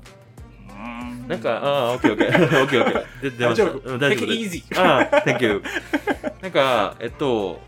[0.81, 2.27] 嗯，那个，嗯，OK OK
[2.63, 3.79] OK OK，大丈夫。
[3.99, 4.63] Take it easy。
[4.81, 5.63] 啊，Thank you。
[6.41, 7.59] なんかえっと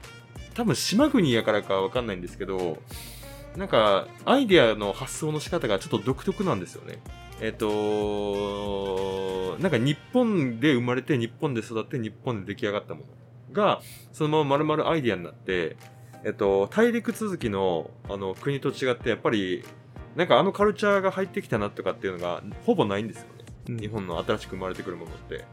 [0.55, 2.79] 多分岛国やからかわかんないんですけど、
[3.57, 6.99] なんかアイデアの発想の仕方がちょっと独特なんですよね。
[7.41, 7.71] えっと、
[9.61, 13.81] なんか日本で生まれて、日本で育って、日本で出来上がったものが、
[14.13, 15.77] そのまま丸々アイディアになって、
[16.23, 19.65] えっと、大陆続きの、あの、国と违って、やっぱり、
[20.17, 23.45] なんかあのカルチャーが入ってきたなとかっていうのが、ほぼないんですよね。
[23.71, 25.45] うん、日本の新しく生まれてくるものって。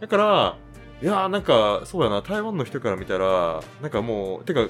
[0.00, 0.56] だから、
[1.02, 4.68] いやーなんか、そうやな、台湾の人から见たら、なんかもう、てか、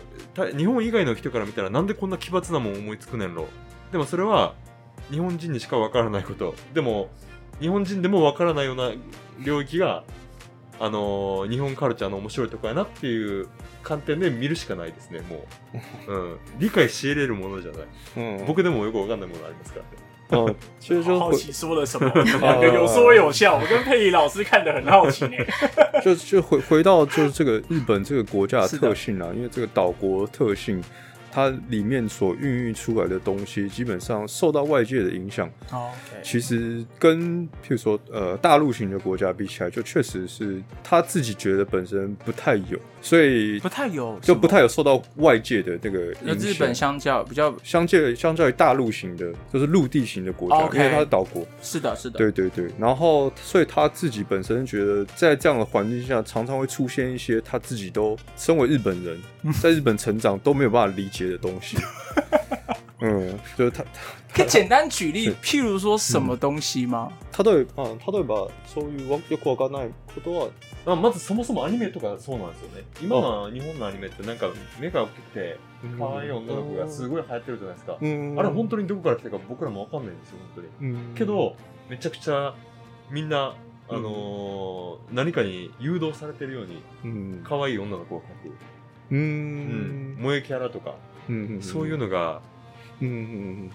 [0.57, 3.49] 日本以外の人から见たら、なんでこんな奇抜なもん思いつくねんろ。
[3.91, 4.55] でもそれは、
[5.11, 6.55] 日本人にしかわからないこと。
[6.75, 7.09] でも
[7.61, 8.93] 日本人でもわからないような
[9.39, 10.05] 领域が
[10.79, 13.49] あのー、日本カルチャーの面白いとこやなっていう
[13.83, 15.47] 観点で见るしかないですねも
[16.07, 17.81] う、 うん、理解し得れるものじゃない、
[18.17, 19.87] うん、仆でもよくわかんないものありますから。
[20.29, 23.55] 哦，其实就好奇说了什么，两个有说有笑。
[23.55, 25.37] 我跟佩仪老师看得很好奇呢。
[26.03, 30.83] 就就回回到就是这个日本这个国家的特性啊，因为这个岛国特性。
[31.37, 35.47] 它里面所孕育出来的东西，基本上受到外界的影响。
[35.71, 35.91] 哦，
[36.23, 46.23] 其实跟譬如说呃大陆型的国家比起来，就确实是他自己觉得本身不太有，所以不太有，就不太有受到外界的那个影响。
[46.25, 51.47] 那日本相较比较相较相较于大陆型的，就是陆地型的国家，因为它是岛国。
[51.61, 52.73] 是的，是的，对对对。
[52.79, 59.21] 然后，所以他自己本身觉得，在这样的环境下，常常会出现一些他自己都身为日本人，
[59.61, 61.77] 在日本成长都没有办法理解的东西，
[63.01, 63.85] 嗯，就是他，
[64.33, 67.11] 可以简单举例，譬如说什么东西吗？
[67.39, 70.49] 例えば、例えばそういうわよくわかんないことは、
[70.87, 72.85] あまずそもそもアニメとかそうなんですよね。
[73.03, 74.49] 今の日本のアニメってなんか
[74.81, 75.59] 目が大きくて
[75.99, 77.99] 可爱い女の子がすごい流行ってるじゃないですか。
[78.01, 78.35] うん。
[78.39, 80.93] あれ本当にどこから来たか仆らもわかんないんですよ、本当に。
[80.95, 81.15] うん。
[81.15, 81.57] けど、
[81.91, 82.55] めちゃくちゃ
[83.11, 83.55] みんな、
[83.89, 87.41] あのー何かに诱导されてるようにうん。
[87.45, 88.55] 可爱い女の子を描く。
[89.11, 90.15] ううん。
[90.15, 90.97] ん萌えキャラとか、うん
[91.61, 92.41] そういうのが、
[93.01, 93.71] うん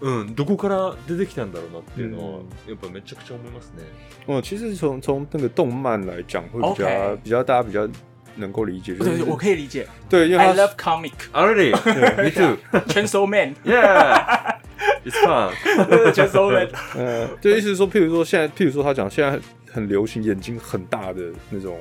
[0.00, 3.82] うんうん、どこから出てきたんだろうなっていうのは、うやっぱめちゃくちゃ思いますね。
[4.26, 7.88] 哦，其实从从那个动漫来讲，会比较 OK 比较大家比较
[8.36, 9.88] 能够理解，就对，是我可以理解。
[10.08, 11.72] 对，因为 I 它 love comic, Already,
[12.16, 12.58] me too.
[12.86, 14.60] Chainsaw Man, Yeah,
[15.04, 15.52] it's fun.
[16.14, 16.68] Chainsaw Man。
[16.94, 19.40] 呃，就意思是说，譬如说现在，譬如说他讲现在
[19.72, 21.76] 很流行眼睛很大的那种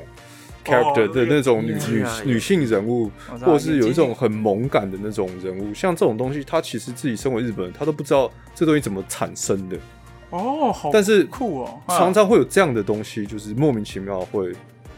[0.68, 3.09] character 的那种女女.女性人物，
[3.39, 9.78] 或者是有一种很萌感的那种人物，像这种东西，他其实自己身为日本人，他都不知道这东西怎么产生的，
[10.30, 14.53] 哦，好，但是酷哦，常常会有这样的东西，就是莫名其妙会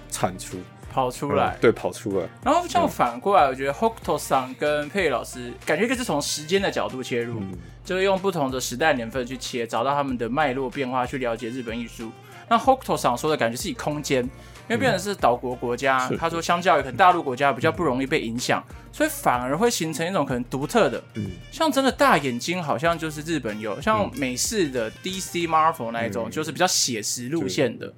[0.10, 0.58] 产出
[0.92, 1.56] 跑出来。
[1.62, 7.52] 对，跑出来，然后像反过来，我觉得 Hokuto 桑跟佩老师感觉一个是从时间的角度切入，嗯
[7.86, 12.12] 就是用不同的时代年份去切，找到他们的脉络变化，去了解日本艺术。
[12.48, 14.28] 那 Hokuto 桑说的感觉是以空间，
[14.70, 27.92] 因为变成是岛国国家，是他说相较于可能大陆国家比较不容易被影响，所以反而会形成一种可能独特的，嗯像真的大眼睛，好像就是日本有，像美式的 DC Marvel 那一种，嗯就是比较写实路线的。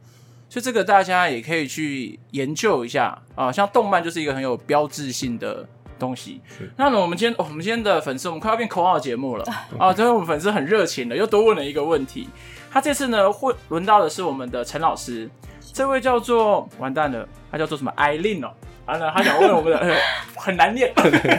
[0.50, 5.66] 所以这个大家也可以去研究一下啊，像动漫就是一个很有标志性的
[5.98, 6.42] 东西。
[6.76, 9.46] 那呢，我们今天、哦、我们今天的粉丝，我们快要变口号节目了
[9.80, 9.94] 啊！
[9.94, 12.28] 这位我们粉丝很热情的，又多问了一个问题。
[12.70, 15.30] 他这次呢，会轮到的是我们的陈老师，
[15.74, 17.92] 这位叫做完蛋了，他叫做什么？
[17.96, 18.50] 艾琳哦。
[18.88, 19.96] 完了，他想问我们的、呃、
[20.36, 20.92] 很难念，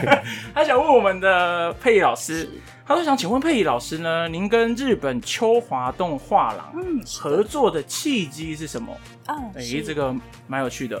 [0.55, 2.49] 他想问我们的佩仪老师，
[2.87, 8.95] 他说想请问佩仪老师呢，您跟日本秋华动画廊嗯，合作的契机是什么？
[9.27, 10.15] 嗯，哎、是这个
[10.47, 10.99] 蛮有趣的，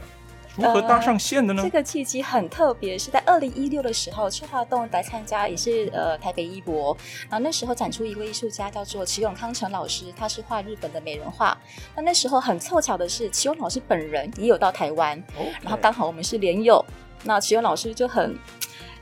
[0.55, 1.63] 如何搭上线的呢？
[1.63, 6.95] 这个契机很特别，是在二零一六的时候，秋华动来参加，也是呃台北艺博，
[7.29, 11.57] 然后那时候展出一位艺术家叫做齐永康成老师，他是画日本的美人画。
[11.95, 15.21] 那那时候很凑巧的是，齐永老师本人也有到台湾，
[15.61, 16.85] 然后刚好我们是连友，
[17.23, 18.37] 那齐永老师就很。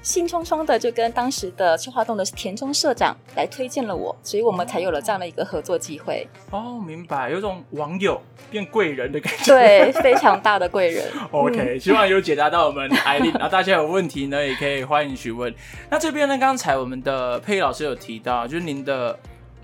[0.03, 6.27] 兴冲冲的就跟当时的秋华洞的田中社长来推荐了我，所以我们才有了这样的一个合作机会。
[6.49, 9.53] 哦，明白，有种网友变贵人的感觉。
[9.53, 11.07] 对，非常大的贵人。
[11.31, 13.31] OK，希望有解答到我们艾琳。
[13.33, 15.53] 然后大家有问题呢，也可以欢迎询问。
[15.89, 19.15] 那这边呢，刚才我们的佩仪老师有提到，就是您的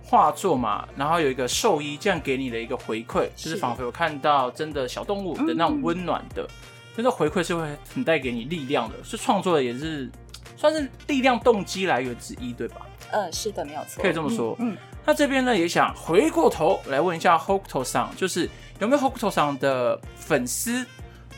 [0.06, 6.48] 画作嘛，然后有一个兽医这样给你的一个回馈，就是仿佛有看到真的小动物的那种温暖的，
[6.96, 10.08] 那个回馈是会很带给你力量的，是创作的也是。
[10.57, 12.87] 算是力量动机来源之一，对吧？
[13.11, 14.57] 嗯，是的，没有错，可以这么说。
[14.59, 20.87] 嗯，嗯那这边呢，也想回过头来问一下 Hokuto 桑，就是有没有 Hokuto 桑的粉丝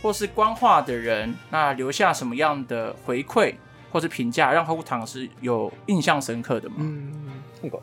[0.03, 3.55] 或是观画的人，那留下什么样的回馈
[3.91, 6.77] 或是评价，让 Hokuto 桑是有印象深刻的吗？
[6.79, 7.13] 嗯，
[7.63, 7.79] なんか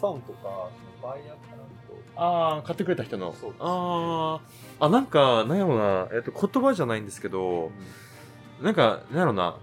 [0.00, 0.68] ファンとか
[1.02, 3.60] そのバイヤーかなんとああ、买ってくれた人のそうです。
[3.60, 4.40] あ
[4.78, 7.70] あ、あ、なんか、なんやろな、えっと、言叶じゃないんですけど、
[8.60, 9.56] なんか、なんやろな、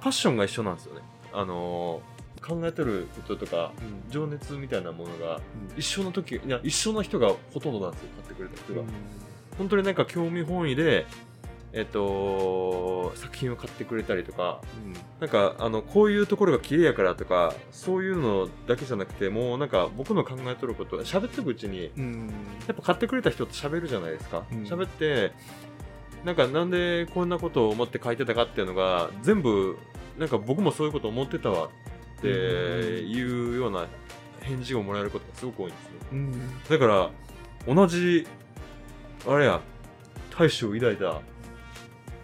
[0.00, 1.02] パッションが一绪なんですよね。
[1.32, 3.72] あのー、考えてることとか、
[4.10, 5.40] 情热みたいなものが、
[5.76, 8.82] 一绪の时、いや、一绪の人がほとんどなんですよ、买ってくれた人が。
[9.56, 11.06] 本当になんか兴味本位で、
[11.72, 14.62] えっと、作品を买ってくれたりとか、
[15.20, 22.30] なんか、あの、こういうところが綺丽やからとか、そういうのだけじゃなくて、もうなんか仆の考えとること、喋っていくうちに、うん
[22.66, 24.44] やっぱ买ってくれた人って喋るじゃないですか。
[24.50, 25.32] うん喋、って、
[26.24, 29.76] なんかなんでこんなことを思って书いてたかっていうのが、全部、
[30.18, 31.68] なんか仆もそういうこと思ってたわ
[32.18, 33.86] っていうような
[34.40, 35.90] 返事をもらえることがすごく多いんですね。
[36.12, 36.32] うん
[36.68, 37.10] だから、
[37.74, 38.26] 同じ、
[39.26, 39.60] あれや、
[40.36, 41.20] 大志を抱いた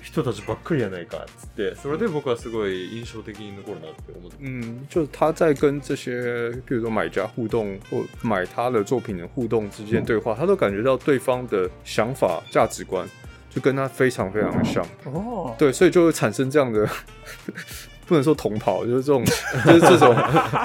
[0.01, 4.37] 人たちばっかりやないかっつって、それで仆はすごい印象的に残るなって思って。
[4.41, 13.09] 嗯，就是他在跟这些，比如说买家互动或买他的作品的互动之间对话，他都感觉到对方的想法、价值观
[13.55, 14.85] 就跟他非常非常像。
[15.05, 16.89] 哦，对，所以就会产生这样的，
[18.07, 19.25] 不能说同跑，就是这种，
[19.65, 20.17] 就是这种，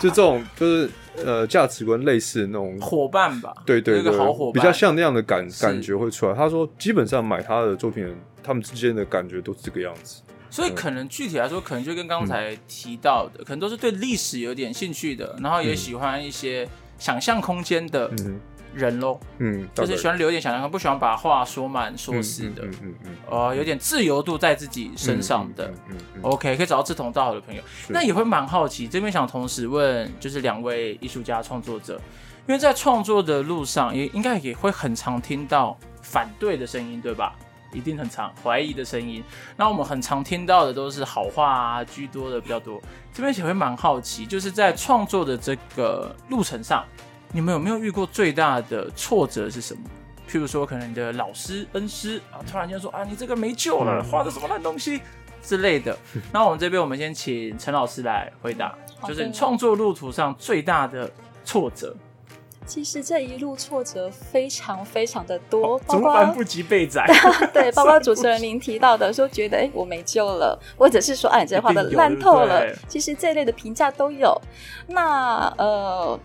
[0.02, 0.90] 就这种，就是
[1.24, 6.34] 呃价值观类似的那种伙伴吧，对对对那个好伙伴，比较像那样的感感觉会出来。
[6.34, 8.14] 他说，基本上买他的作品，
[8.44, 10.22] 他们之间的感觉都是这个样子。
[10.52, 16.68] 所以可能具体来说，可能就跟刚才提到的，可能都是对历史有点兴趣的，然后也喜欢一些
[16.98, 18.40] 想象空间的嗯
[18.74, 19.20] 人喽。
[19.38, 22.63] 嗯，就是喜欢留一点想象，不喜欢把话说满说死的。
[22.63, 25.67] 嗯嗯嗯，呃，有点自由度在自己身上的。
[25.89, 26.22] 嗯嗯。
[26.22, 27.61] OK，可以找到志同道合的朋友。
[27.88, 31.99] 那也会蛮好奇，这边想同时问，就是两位艺术家创作者，
[32.47, 37.36] 因为在创作的路上，也应该也会很常听到反对的声音，对吧？
[37.72, 39.24] 一定很常怀疑的声音，
[39.55, 42.82] 那我们很常听到的都是好话啊居多的比较多。
[43.13, 46.84] 这边也会蛮好奇，就是在创作的这个路程上，
[47.32, 49.82] 你们有没有遇过最大的挫折是什么？
[50.30, 55.02] 譬如说，可能你的老师恩师啊，突然间说啊，你这个没救了，画的什么烂东西
[55.42, 55.98] 之类的。
[56.32, 58.76] 那我们这边，我们先请陈老师来回答，
[59.08, 61.10] 就是你创作路途上最大的
[61.44, 61.96] 挫折。
[62.68, 67.04] 其实这一路挫折非常非常的多，哦、包括不及被宰，
[67.52, 74.40] 对， 包括主持人您提到的说觉得哎我没救了，或者是说哎、啊、你这画的烂透了，其实这一类的评价都有。
[74.86, 76.20] 那呃，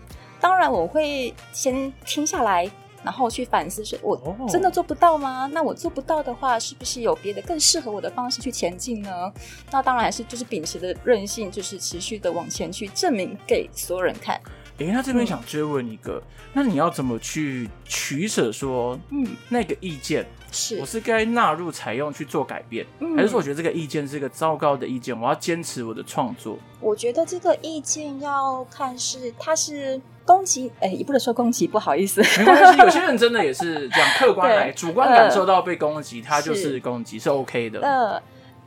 [0.45, 2.69] 当然我会先听下来，
[3.03, 5.49] 然后去反思说，我真的做不到吗？
[5.51, 9.33] 那我做不到的话，是不是有别的更适合我的方式去前进呢？
[9.71, 14.39] 那当然还是就是秉持的韧性，就是持续的往前去证明给所有人看。
[14.77, 18.51] 哎，那这边想追问一个，嗯、那你要怎么去取舍？
[18.51, 26.59] 说，嗯，那个意见是我是该纳入采用去做改变，嗯、还是说我觉得这个意见是一个糟糕的意见，我要坚持我的创作？
[26.79, 32.79] 我觉得这个意见要看是它是攻击，哎，也不能说攻击，不好意思，没关系。
[32.79, 37.81] 有些人真的也是这样，客观来主观感受到被攻击，他、呃、就是攻击，是，OK 的。
[37.81, 38.21] 呃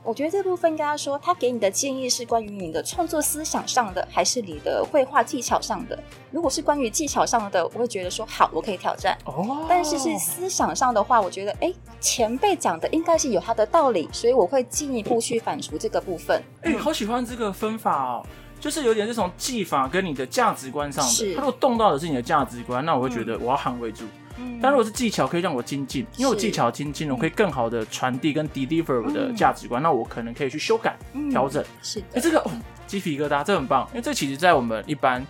[0.05, 5.99] 我觉得这部分应该说，他给你的建议是关于你的创作思想上的，还是你的绘画技巧上的？
[6.31, 9.19] 如果是关于技巧上的，我会觉得说好，我可以挑战。
[9.27, 16.43] 哦，但是是思想上的话，我觉得哎，前辈讲的应该是有他的道理，所以我会进一步去反刍这个部分。
[16.63, 18.27] 哎，好喜欢这个分法哦，
[18.61, 21.35] 就是有点这种技法跟你的价值观上的。
[21.35, 24.05] 他如果动到的是你的价值观，那我会觉得我要捍卫住。
[24.41, 30.97] 嗯但如果是技巧可以让我精进，因为我技巧精进，我可以更好的传递跟 deliver 我的价值观，那我可能可以去修改、
[31.31, 31.65] 调整。
[31.83, 32.51] 是，哎，这个哦，
[32.87, 35.27] 鸡皮疙瘩，这很棒，因为这其实，在我们一般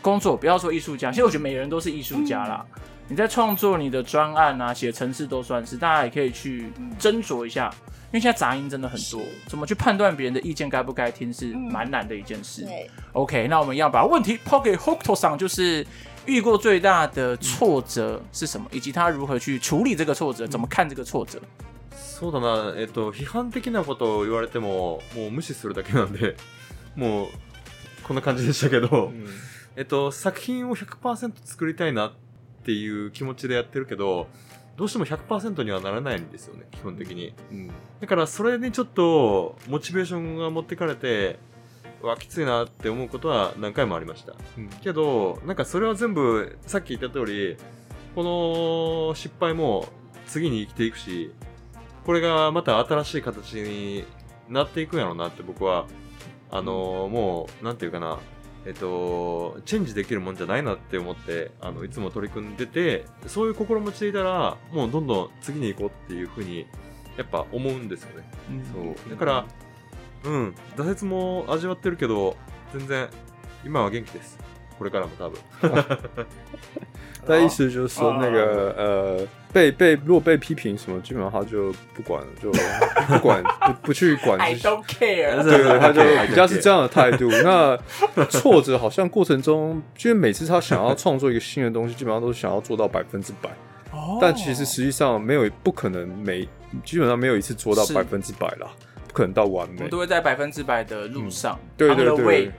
[0.00, 2.64] 工作，不要说艺术家，其实我觉得每个人都是艺术家啦。
[3.07, 7.73] 你在创作你的专案啊，写程式都算是，大家也可以去斟酌一下，
[8.11, 12.65] 因为现在杂音真的很多，怎么去判断别人的意见该不该听，是蛮难的一件事。
[13.11, 15.85] OK，那我们要把问题抛给 Hokuto 桑，就是。
[16.25, 18.65] 遇过最大的挫折是什么？
[18.71, 20.47] 以及他如何去处理这个挫折？
[20.47, 21.37] 怎么看这个挫折？
[21.91, 26.37] そうだな、えっと批判的なことを言われてももう无视するだけなんで、
[26.95, 27.27] もう
[28.03, 29.11] こんな感じでしたけど、
[29.75, 32.13] えっと作品を100%作りたいなっ
[32.68, 34.26] ていう気持ちでやってるけど、
[34.76, 37.32] どうしても100%にはならないんですよね、基本的に。
[37.50, 41.38] うん、だからそれにちょっとモチベーションが持ってかれて。
[42.00, 47.56] わきついなって思うことは何回もありました、うん、けどなんかそれは全部さっき言った通り
[48.14, 48.22] こ
[49.10, 49.88] の失败も
[50.28, 51.32] 次に生きていくし
[52.06, 54.04] これがまた新しい形に
[54.48, 55.86] なっていくんやろうなって仆は
[56.52, 58.20] あのー、もうなんていうかな
[58.68, 66.66] えっと、チェンジできるもんじゃないなって思ってあのいつも取り组んでてそういう心持ちでいたらもうどんどん次に行こうっていうふうに
[67.16, 69.10] やっぱ思うんですよね、うん、そう。
[69.10, 69.46] だから
[70.24, 70.54] うん。
[70.76, 72.36] 挫折も味わってるけど
[72.74, 73.08] 全然
[73.64, 74.38] 今は元気です。
[74.76, 75.40] これからも多分
[77.28, 82.50] 但意思就是说，那个呃，被被如果被批评什么，基本上他就不管了，就
[83.06, 84.38] 不管不不去管。
[84.40, 85.42] I don't care。
[85.42, 87.28] 对对，他就比较是这样的态度。
[87.44, 87.78] 那
[88.26, 93.50] 挫折好像过程中，因为每次他想要创作一个新的东西，基本上都是想要做到百分之百。
[94.20, 96.48] 但其实实际上没有不可能每
[96.84, 98.66] 基本上没有一次做到百分之百啦。
[99.06, 101.58] 不可能到完美，我们都会在百分之百的路上。
[101.76, 102.52] 对对对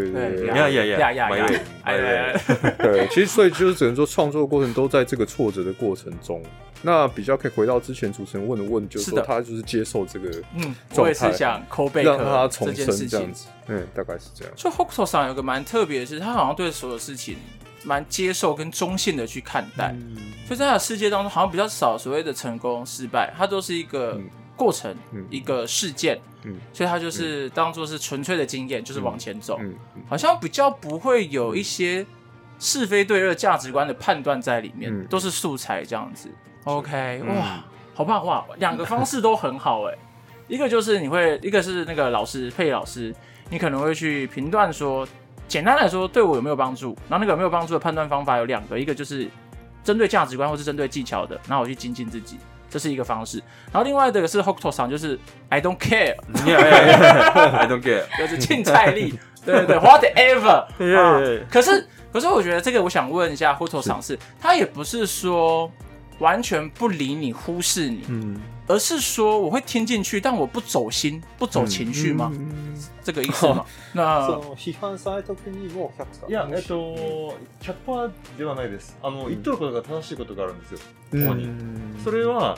[0.00, 2.40] 对对对，呀呀呀呀呀！
[2.80, 6.42] 对，其实所以就是只能说，创作的过程都在这个挫折的过程中。
[6.84, 13.46] 那比较可以回到之前主持人问的问，就是说他就是接受这个嗯状态，让他重生这样子。
[13.68, 14.52] 嗯，大概是这样。
[14.56, 17.36] 就 Hokuto 上有个蛮特别的是，他好像对所有事情
[17.84, 20.16] 蛮接受跟中性的去看待，嗯
[20.48, 24.18] 所以在他的世界当中，好像比较少所谓的成功失败，他都是一个。
[24.56, 29.58] 过程，嗯、一个事件，嗯、所以他就是当做是纯粹的经验，嗯、就是往前走，
[30.08, 32.04] 好像比较不会有一些
[32.58, 36.30] 是非对恶价值观的判断在里面，嗯、都是素材这样子。
[36.64, 39.94] OK，嗯、哇，好棒哇，两个方式都很好哎，
[40.46, 43.12] 一个就是你会，一个是那个老师佩老师，
[43.50, 45.06] 你可能会去评断说，
[45.48, 49.28] 简单来说对我有没有帮助，然后那个有没有帮助的判断方法有两个，一个就是
[49.82, 52.38] 针对价值观或是针对技巧的，然后我去精进自己。
[52.72, 53.36] 这是一个方式，
[53.70, 55.18] 然后另外的是 Hokuto 上，就是
[55.50, 60.64] I don't care，I don't care， 就是青菜力，对对对， whatever。
[60.78, 61.20] 对啊，
[61.50, 65.70] 可是可是我觉得这个，我想问一下 Hokuto 上是，他也不是说
[66.22, 72.32] 完全不理你、忽视你，嗯，而是说我会听进去，但我不走心、不走情绪吗？
[73.04, 73.66] 这个意思吗？
[73.92, 75.92] 那批判された时にも
[76.24, 76.30] 100%。
[76.30, 78.96] いや、えっと100%ではないです。
[79.02, 80.78] あの言っとることが正しいことがあるんですよ。
[81.12, 81.48] 主に。
[82.02, 82.56] それは。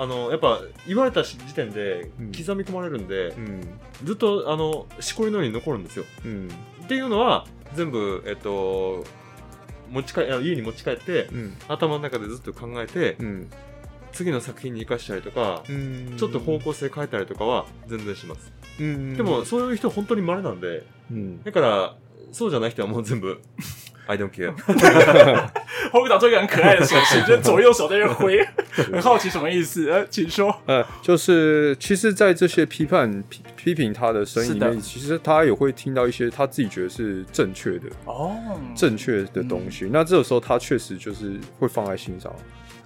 [0.00, 3.60] あのやっぱ言われた时点で刻み込まれるんで、うん、
[4.04, 6.04] ずっとあのしこりのように残るんですよ。
[6.24, 6.48] うん、
[6.84, 7.44] っていうのは
[7.74, 9.04] 全部、えっと、
[9.90, 13.16] 持ち帰家に持ち帰って、うん、头の中でずっと考えて、
[14.12, 15.62] 次の作品に生かしたりとか、
[16.16, 18.52] ちょっと方向性変えたりとかは全然します。
[18.78, 20.84] でもそういう人本当に稀なんで、
[21.44, 21.96] だから
[22.32, 23.40] そうじゃない人はもう全部
[24.08, 24.52] I don't care。
[25.92, 28.42] 霍克岛做一个很可爱的手势，就是左右手在那挥，
[28.72, 29.88] 很好奇什么意思？
[29.92, 30.54] 呃，请说。
[30.66, 38.34] 呃，就是其实，在这些批判批批评他的声音里面，其实他也会听到一些他自己觉得是正确的哦，
[38.74, 39.84] 正确的东西。
[39.84, 42.34] 嗯、那这个时候，他确实就是会放在心上。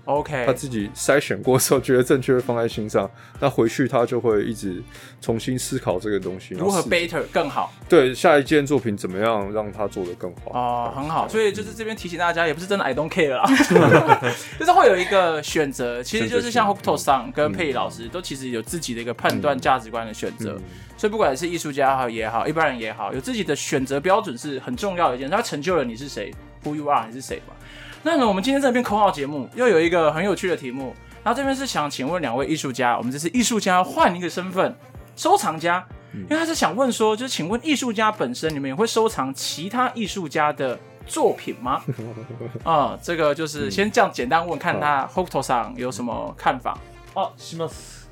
[0.05, 4.83] OK，他自己筛选过之后，觉得正确会放在心上，那回去他就会一直
[5.21, 7.73] 重新思考这个东西，如何 better 更好。
[7.89, 10.51] 对，下一件作品怎么样让他做得更好？
[10.53, 11.29] 哦，很好。
[11.29, 13.45] 所以就是这边提醒大家，也不是真的 I don't care 啦，
[14.59, 20.59] 就是会有一个选择，其实就是像 Hokuto 桑跟佩仪老师都其实有自己的一个判断价值观的选择。
[20.97, 26.33] 所以不管是艺术家也好，一般人也好，有自己的选择标准是很重要的一件事，它成就了你是谁
[26.65, 27.55] ，Who you are，你是谁嘛。
[28.04, 34.76] 那呢，我们今天这边口号节目又有一个很有趣的题目，然后这边是想请问两位艺术家，我们这是艺术家换一个身份，
[35.16, 41.84] 收藏家，因为他是想问说，就是请问艺术家本身，你们也会收藏其他艺术家的作品吗？
[42.64, 46.78] 啊、嗯，这个就是先这样简单问，看他 Hokuto 桑有什么看法。
[47.14, 48.08] 啊，します。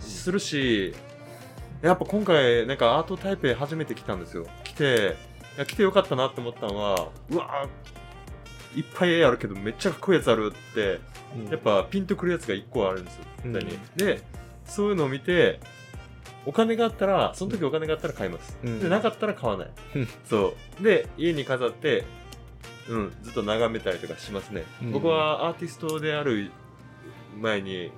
[0.00, 0.94] するし、
[1.82, 4.46] やっぱ今回なんかアート台北初めて来たんですよ。
[4.64, 5.16] 来て、
[5.56, 7.66] いや来てよかったなって思ったのは、うわ。
[8.75, 10.99] いっぱい絵あるけどめっちゃかっこいいやつあるって、
[11.35, 14.21] うん、やっぱピンとくるやつが1个あるんですよ、うん、で
[14.65, 15.59] そういうのを见て
[16.45, 19.69] お金があったらその时お金があったら买います、うん、でなかったら买わない、
[20.29, 20.83] そう。
[20.83, 22.05] で家に饰って
[22.89, 26.51] うん、ずっと眺めたりとかしますね、仆はアーティストである
[27.39, 27.91] 前に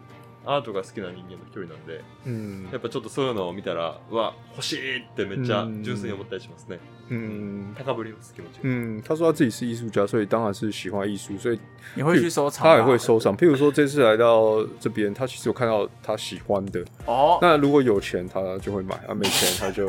[0.45, 6.79] アートが好きな人间の一人なんで、うん、やっぱちょっとそういうのを见たらうわ欲しいってめっちゃ纯粋に思ったりしますね。
[7.07, 8.59] 嗯，高ぶります気持ち。
[8.63, 11.59] 嗯，他说他自己是艺术家，所以当然是喜欢艺术，所以
[11.93, 13.37] 你会去收藏，他也会收藏。
[13.37, 17.37] 譬如说这次来到这边，他其实有看到他喜欢的哦。
[17.41, 19.87] 那如果有钱，他就会买；啊，没钱他就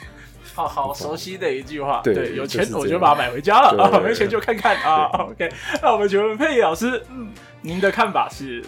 [0.56, 2.00] 好好熟悉的一句话。
[2.02, 5.04] 对，有钱我就把它买回家了啊， 没钱就看看啊。
[5.28, 5.50] OK，
[5.82, 7.28] 那我们请问佩仪老师，嗯，
[7.60, 8.64] 您的看法是？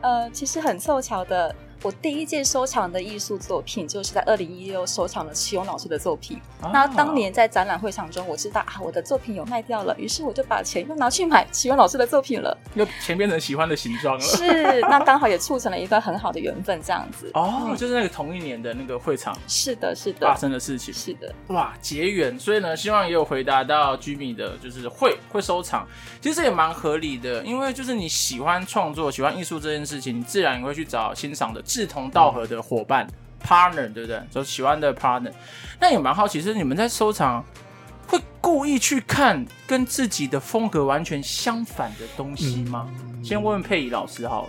[0.00, 1.54] 呃，其实很凑巧的。
[1.82, 6.40] 我第一件收藏的艺术作品，就是在二零一六收藏了齐勇老师的作品。
[6.60, 14.20] 啊、那当年在展览会场中，我知道啊，我的作品有卖掉了，于是我就把钱又拿去买齐勇老师的作品了，又钱变成喜欢的形状了。
[14.20, 17.30] 是，那刚好也促成了一段很好的缘分，这样子。
[17.34, 19.36] 哦，嗯、就是那个同一年的那个会场。
[19.46, 20.92] 是的，是的，发生的事情。
[20.92, 22.36] 是的，哇，结缘。
[22.38, 25.86] 所以呢，希望也有回答到 Jimmy 的，就是会会收藏，
[26.20, 33.06] 其实也蛮合理的，因为就是你喜欢创作、喜欢艺术这件事情，你自然也会去找欣赏的志同道合的伙伴
[33.44, 34.20] partner 对不对？
[34.30, 35.30] 就喜欢的 partner，
[35.78, 37.44] 那也蛮好奇，是你们在收藏
[38.06, 42.88] 会故意去看跟自己的风格完全相反的东西吗？
[42.90, 44.48] 嗯、先问问佩仪老师好了。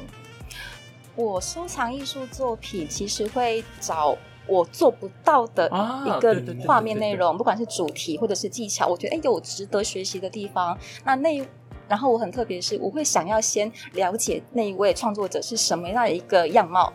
[1.16, 4.18] 我收藏艺术作品，其实会找
[4.48, 5.68] 我做不到的
[6.06, 10.78] 一个画面内容，不管是主题或者是技巧，我觉得哎有值得学习的地方。
[11.04, 11.46] 那那
[11.90, 16.94] 然后我很特别是，我会想要先了解那一位创作者是什么样的一个样貌。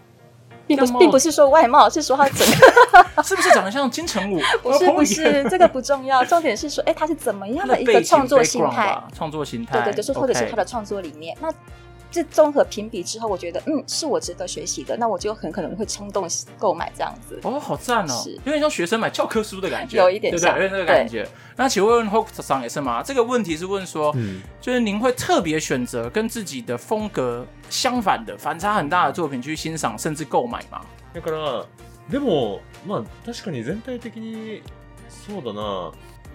[0.66, 4.40] 并不是，并不是说外貌，是说他整个 是不是长得像金城武？
[4.62, 8.96] 不是，不是，这个不重要，重点是说，哎、欸，他是怎么样的一个创作心态？
[9.16, 11.36] 创作心态，对对，就是或者是他的创作理念。
[11.40, 11.48] 那
[12.13, 16.27] 这综合评比之后，我觉得嗯，是我值得学习的，那我就很可能会冲动
[16.57, 17.39] 购买这样子。
[17.43, 21.23] 哦，好赞哦，是有点像学生买教科书的感觉，有一点像，对，对，对，有点那个感觉。
[21.23, 23.03] 对那请问 Hokuto 桑也是吗？
[23.03, 30.82] 这个问题是问说，嗯，就是您会特别选择跟自己的风格相反的、反差很大的作品去欣赏甚至购买吗？
[31.13, 31.65] だから
[32.09, 34.63] でもまあ确かに全体的に
[35.09, 35.91] そうだな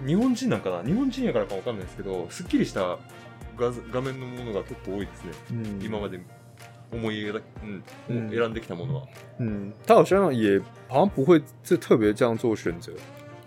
[0.06, 2.98] 日本人なんかな日本人やからかわかんないですけどすっきりした
[3.58, 6.20] 画画面のものが结构多いですね、嗯、今まで
[6.92, 9.02] 思い描嗯，嗯选んできたものは
[9.38, 12.92] 嗯他好像也好像不会这特别这样做选择、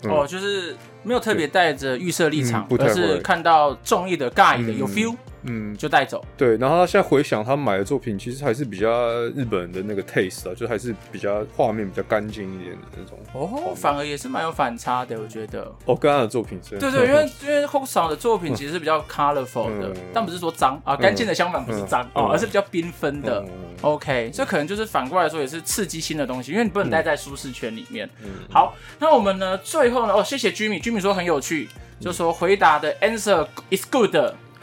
[0.02, 6.23] 嗯、哦就是没有特别带着预设立场、嗯、而是看到中意的尬意的有 feel 嗯，就带走。
[6.37, 8.89] 对，然后他现在回想他买的作品，其实还是比较
[9.35, 13.17] 日本人的那个 taste 啊，就还是比较画面比较干净一点的那种。
[13.33, 15.71] 哦，反而也是蛮有反差的，我觉得。
[15.85, 16.77] 哦，跟他的作品是。
[16.77, 23.41] 对对，因为因为 Hokusang 的作品其实是比较 colorful 的， 嗯、但不是说脏啊，干净的相反不是脏、嗯、哦，而是比较缤纷的。
[23.41, 23.49] 嗯、
[23.81, 28.09] OK，这可能就是反过来说也是刺激新的东西，因为你不能待在舒适圈里面。
[28.23, 31.67] 嗯、好，那我们呢最后呢，哦，谢谢 Jimmy，Jimmy 说很有趣。
[31.99, 34.13] 就说回答的 answer is good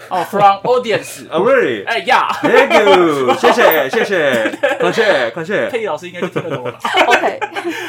[0.08, 1.28] 哦，from audience。
[1.30, 1.86] Oh really？
[1.86, 5.68] 哎呀，Thank you，谢谢谢谢， 感谢感谢。
[5.68, 6.78] 佩仪老师应该就听得懂了。
[7.06, 7.40] OK，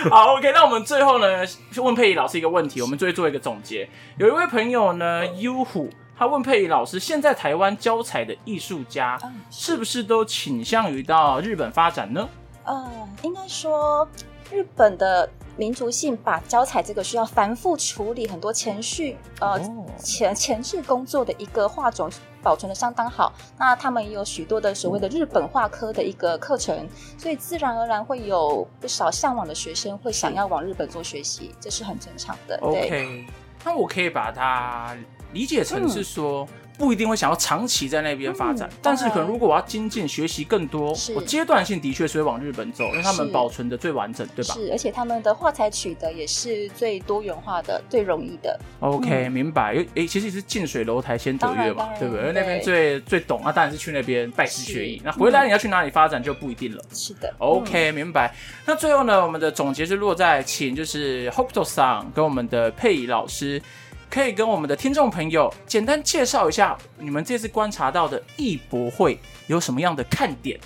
[0.10, 3.88] 好 OK，那我们最后呢，就问佩仪老师一个问题，我们最后做一个总结。
[4.18, 9.18] 有一位朋友呢，优虎，他问佩仪老师，现在台湾教材的艺术家
[9.50, 12.28] 是不是都倾向于到日本发展呢？
[12.66, 12.88] 呃，
[13.24, 14.08] 应该说
[14.52, 15.30] 日本的。
[15.62, 19.62] 民族性把教彩这个需要反复处理很多前序，呃
[19.96, 22.10] 前前置工作的一个画种
[22.42, 23.32] 保存的相当好。
[23.60, 32.58] 那他们也有许多的所谓的日本画科的一个课程，所以自然而然会有不少向往的学生会想要往日本做学习，这是很正常的。
[32.58, 32.88] 对。
[32.88, 33.26] OK，
[33.64, 34.98] 那我可以把它
[35.32, 36.44] 理解成是说。
[36.46, 44.54] 嗯不一定会想要长期在那边发展，嗯、但是可能如果我要精进学习更多，我阶段性的确是会往日本走，因为他们保存的最完整，对吧？
[44.56, 48.60] 是，而且他们的画材取得也是最多元化的、最容易的。
[48.80, 49.74] OK，、嗯、明白。
[49.74, 52.22] 因为诶、欸，其实也是近水楼台先得月嘛，对不对？
[52.22, 55.02] 因为那边最最懂啊，当然是去那边拜师学艺。
[55.04, 56.84] 那回来你要去哪里发展就不一定了。
[56.94, 57.32] 是的。
[57.38, 58.34] OK，明白。
[58.66, 63.62] 那最后呢，我们的总结是落在请就是 Hokuto 桑跟我们的佩仪老师。
[64.11, 70.59] 可以跟我们的听众朋友简单介绍一下，你们这次观察到的艺博会有什么样的看点？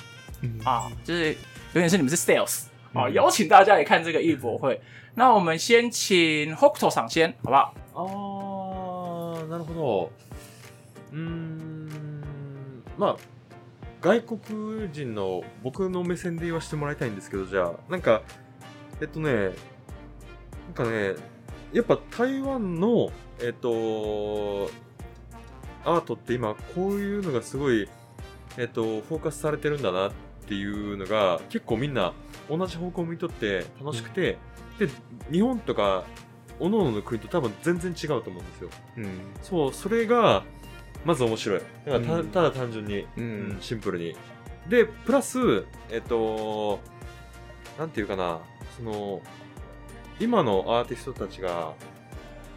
[0.42, 1.32] 嗯啊，就是
[1.72, 2.62] 有点是你们是 sales
[2.92, 4.80] 啊，邀请大家来看这个艺博会。
[5.14, 7.74] 那我们先请 Hokuto 桑先，好不好？
[7.94, 10.10] 哦、啊，なるほど。
[11.12, 11.90] 嗯，
[12.96, 13.16] まあ
[14.00, 18.22] 外国人の仆の目线で言わせてもらいたいんですけど、じゃあなんか
[19.00, 21.16] えっとね、なんかね、
[21.72, 23.10] やっぱ台湾の
[23.41, 24.69] えっと、
[25.83, 27.87] アートって今こういうのがすごい、
[28.57, 30.11] えっと、フォーカスされてるんだなっ
[30.47, 32.13] ていうのが结构みんな
[32.49, 34.37] 同じ方向を见とって楽しくて、
[34.79, 34.89] で、
[35.31, 36.05] 日本とか
[36.59, 38.69] 各々の国と多分全然违うと思うんですよ。
[38.97, 39.09] うん、
[39.41, 40.43] そう、それが
[41.05, 41.61] まず面白い。
[41.85, 44.15] だからた,、だ単纯に、うん、シンプルに。
[44.67, 46.79] で、プラス、えっと、
[47.77, 48.39] なんていうかな、
[48.75, 49.21] その、
[50.19, 51.73] 今のアーティストたちが、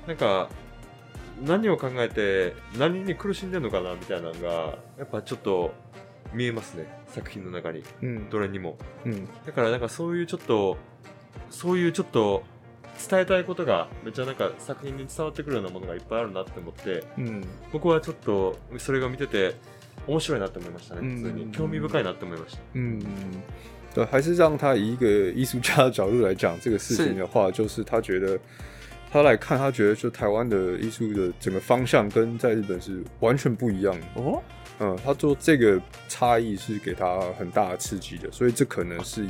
[0.06, 0.48] なんか、
[1.44, 5.72] 何を考えて何に苦しんでるのかなみたいなのがやっぱちょっと
[6.34, 6.86] 见えますね。
[7.08, 8.76] 作品の中に、うん、どれにも、
[9.06, 10.76] うん、だからなんかそういうちょっと
[11.48, 12.42] そういうちょっと
[13.08, 19.54] 伝えたいことがめっちゃなんか作品に伝わってくるようなものがいっぱいあるなって思って、うん、仆はちょっとそれが见てて
[20.06, 21.52] 面白いなって思いましたね、普通に。
[21.52, 22.60] 兴味深いなって思いました。
[22.74, 23.00] 嗯，
[23.94, 27.52] 对，还是让他以一个艺术家的角度来讲这个事情的话，是。
[27.52, 28.38] 就是他觉得。
[29.11, 34.41] 他来看，他觉得就台湾的艺术的整个方向跟在日本是完全不一样的哦。
[34.79, 39.25] 嗯，他说这个差异是给他很大的刺激的，所以这可能是。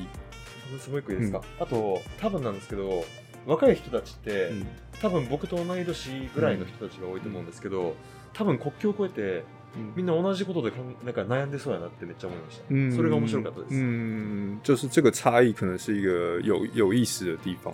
[0.79, 1.41] すごいですか。
[1.59, 3.05] あと多分なんですけど、
[3.45, 4.51] 若い人たちって
[4.99, 7.95] 多分仆と同い年ぐらいの人たちが多いと思うんですけど、
[8.33, 9.43] 多分国境を越えて
[9.95, 10.71] みんな同じことで
[11.03, 12.63] なんか悩んでそうやなってめっちゃ思いました。
[12.69, 13.75] 嗯，それが面白かったです。
[13.75, 17.71] 嗯，就是这个差异可能是一个有有意思的地方。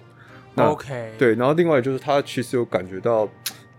[0.54, 3.28] 那 OK，对，然后另外就是他其实有感觉到，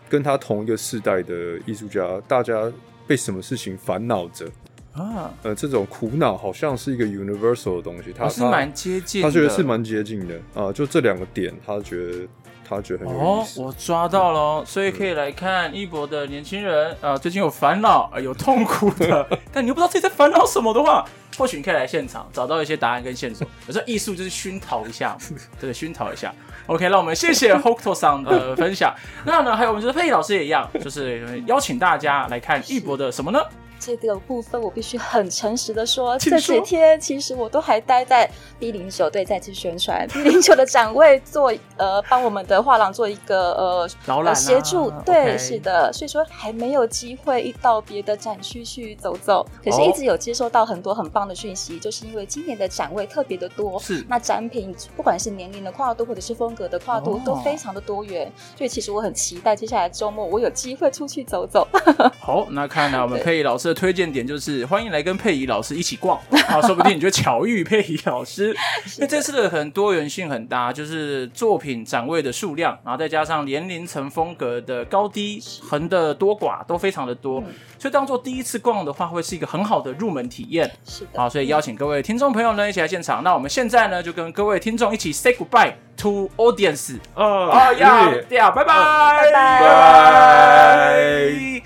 [0.10, 1.34] 跟他同一个世代的
[1.66, 2.72] 艺术家，大家
[3.08, 4.46] 被什么事情烦恼着
[4.94, 5.34] 啊？
[5.44, 10.72] 呃，这种苦恼好像是一个 universal 的东西，他、哦、是蛮接近的，他觉得是蛮接近的啊。
[10.72, 12.28] 就这两个点，他觉得
[12.68, 13.62] 他觉得很有意思。
[13.62, 21.06] 哦，我抓到了，嗯、所以可以来看一博的年轻人啊，最近有烦恼、有痛苦的， 但你又不知道自己在烦恼什么的话。
[21.38, 23.46] 或许你可以来现场找到一些答案跟线索。
[23.68, 25.18] 有时候艺术就是熏陶一下，
[25.60, 26.34] 对，熏陶一下。
[26.66, 28.96] OK，那我们谢谢 Hokuto 桑的分享。
[29.26, 33.40] 那呢，还有我们就是佩仪老师也一样，就是邀请大家来看一博的什么呢？
[33.86, 38.28] 这个部分我必须很诚实的说，说这几天其实我都还待在
[38.58, 40.08] B 零九队再次宣传。
[40.08, 54.04] B 零九的展位做呃帮我们的画廊做一个呃协助，对.是的，所以说还没有机会一到别的展区去走走，可是一直有接收到很多很棒的讯息，就是因为今年的展位特别的多，是。
[54.08, 61.68] 那展品不管是年龄的跨度或者是风格的跨度、哦、都非常的多元，所以其实我很期待接下来周末我有机会出去走走。
[62.20, 66.18] 好，那看来我们佩仪老师的推荐点就是欢迎来跟佩仪老师一起逛
[66.48, 68.48] 啊，说不定你就巧遇佩仪老师，
[68.98, 77.42] 因为这次的很多元性很大，就是作品展位的数量，然后再加上年龄层风格的高低、横的多寡都非常的多。
[77.42, 80.72] 嗯所以当做第一次逛的话，会是一个很好的入门体验。
[80.86, 83.22] 是的，好，所以邀请各位听众朋友呢一起来现场。
[83.24, 86.98] 那我们现在呢就跟各位听众一起 say goodbye to audience。
[87.16, 90.94] 哦，呀，对啊，拜拜，拜拜，拜拜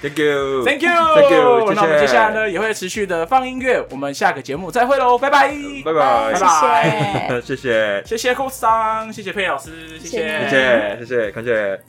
[0.01, 1.73] ，Thank you，Thank you，Thank you。
[1.73, 3.85] 那我们接下来呢也会持续的放音乐。
[3.91, 5.49] 我们下个节目再会喽，拜拜，
[5.83, 11.79] 拜拜，拜拜，谢谢， 谢谢 Coach 桑，谢谢佩仪老师，谢谢，谢谢，谢谢，感谢。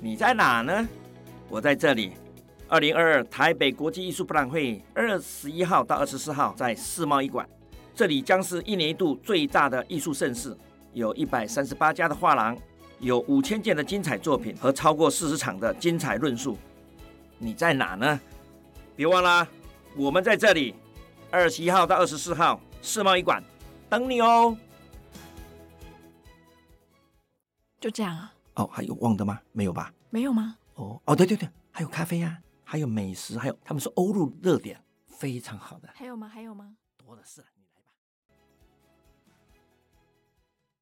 [0.00, 0.88] 你在哪呢？
[1.48, 2.12] 我在这里。
[2.72, 7.44] 二零二二台北国际艺术博览会二十一号到二十四号在世贸一馆，
[8.00, 10.56] 这里将是一年一度最大的艺术盛事，
[10.94, 12.56] 有一百三十八家的画廊，
[12.98, 16.56] 有五千件的精彩作品和超过四十场的精彩论述。
[17.36, 18.18] 你在哪呢？
[18.96, 19.46] 别忘了，
[19.94, 20.74] 我们在这里。
[21.30, 23.44] 二十一号到二十四号世贸一馆
[23.90, 24.56] 等你哦。
[27.78, 28.32] 就这样啊。
[28.54, 29.38] 哦，还有忘的吗？
[29.52, 29.92] 没有吧？
[30.08, 30.56] 没有吗？
[30.76, 35.90] 哦哦，对对对，还有咖啡呀、啊，还有美食，还有他们说欧陆热点，非常好的。
[35.92, 36.26] 还有吗？
[36.26, 36.74] 还有吗？
[36.96, 37.44] 多的是。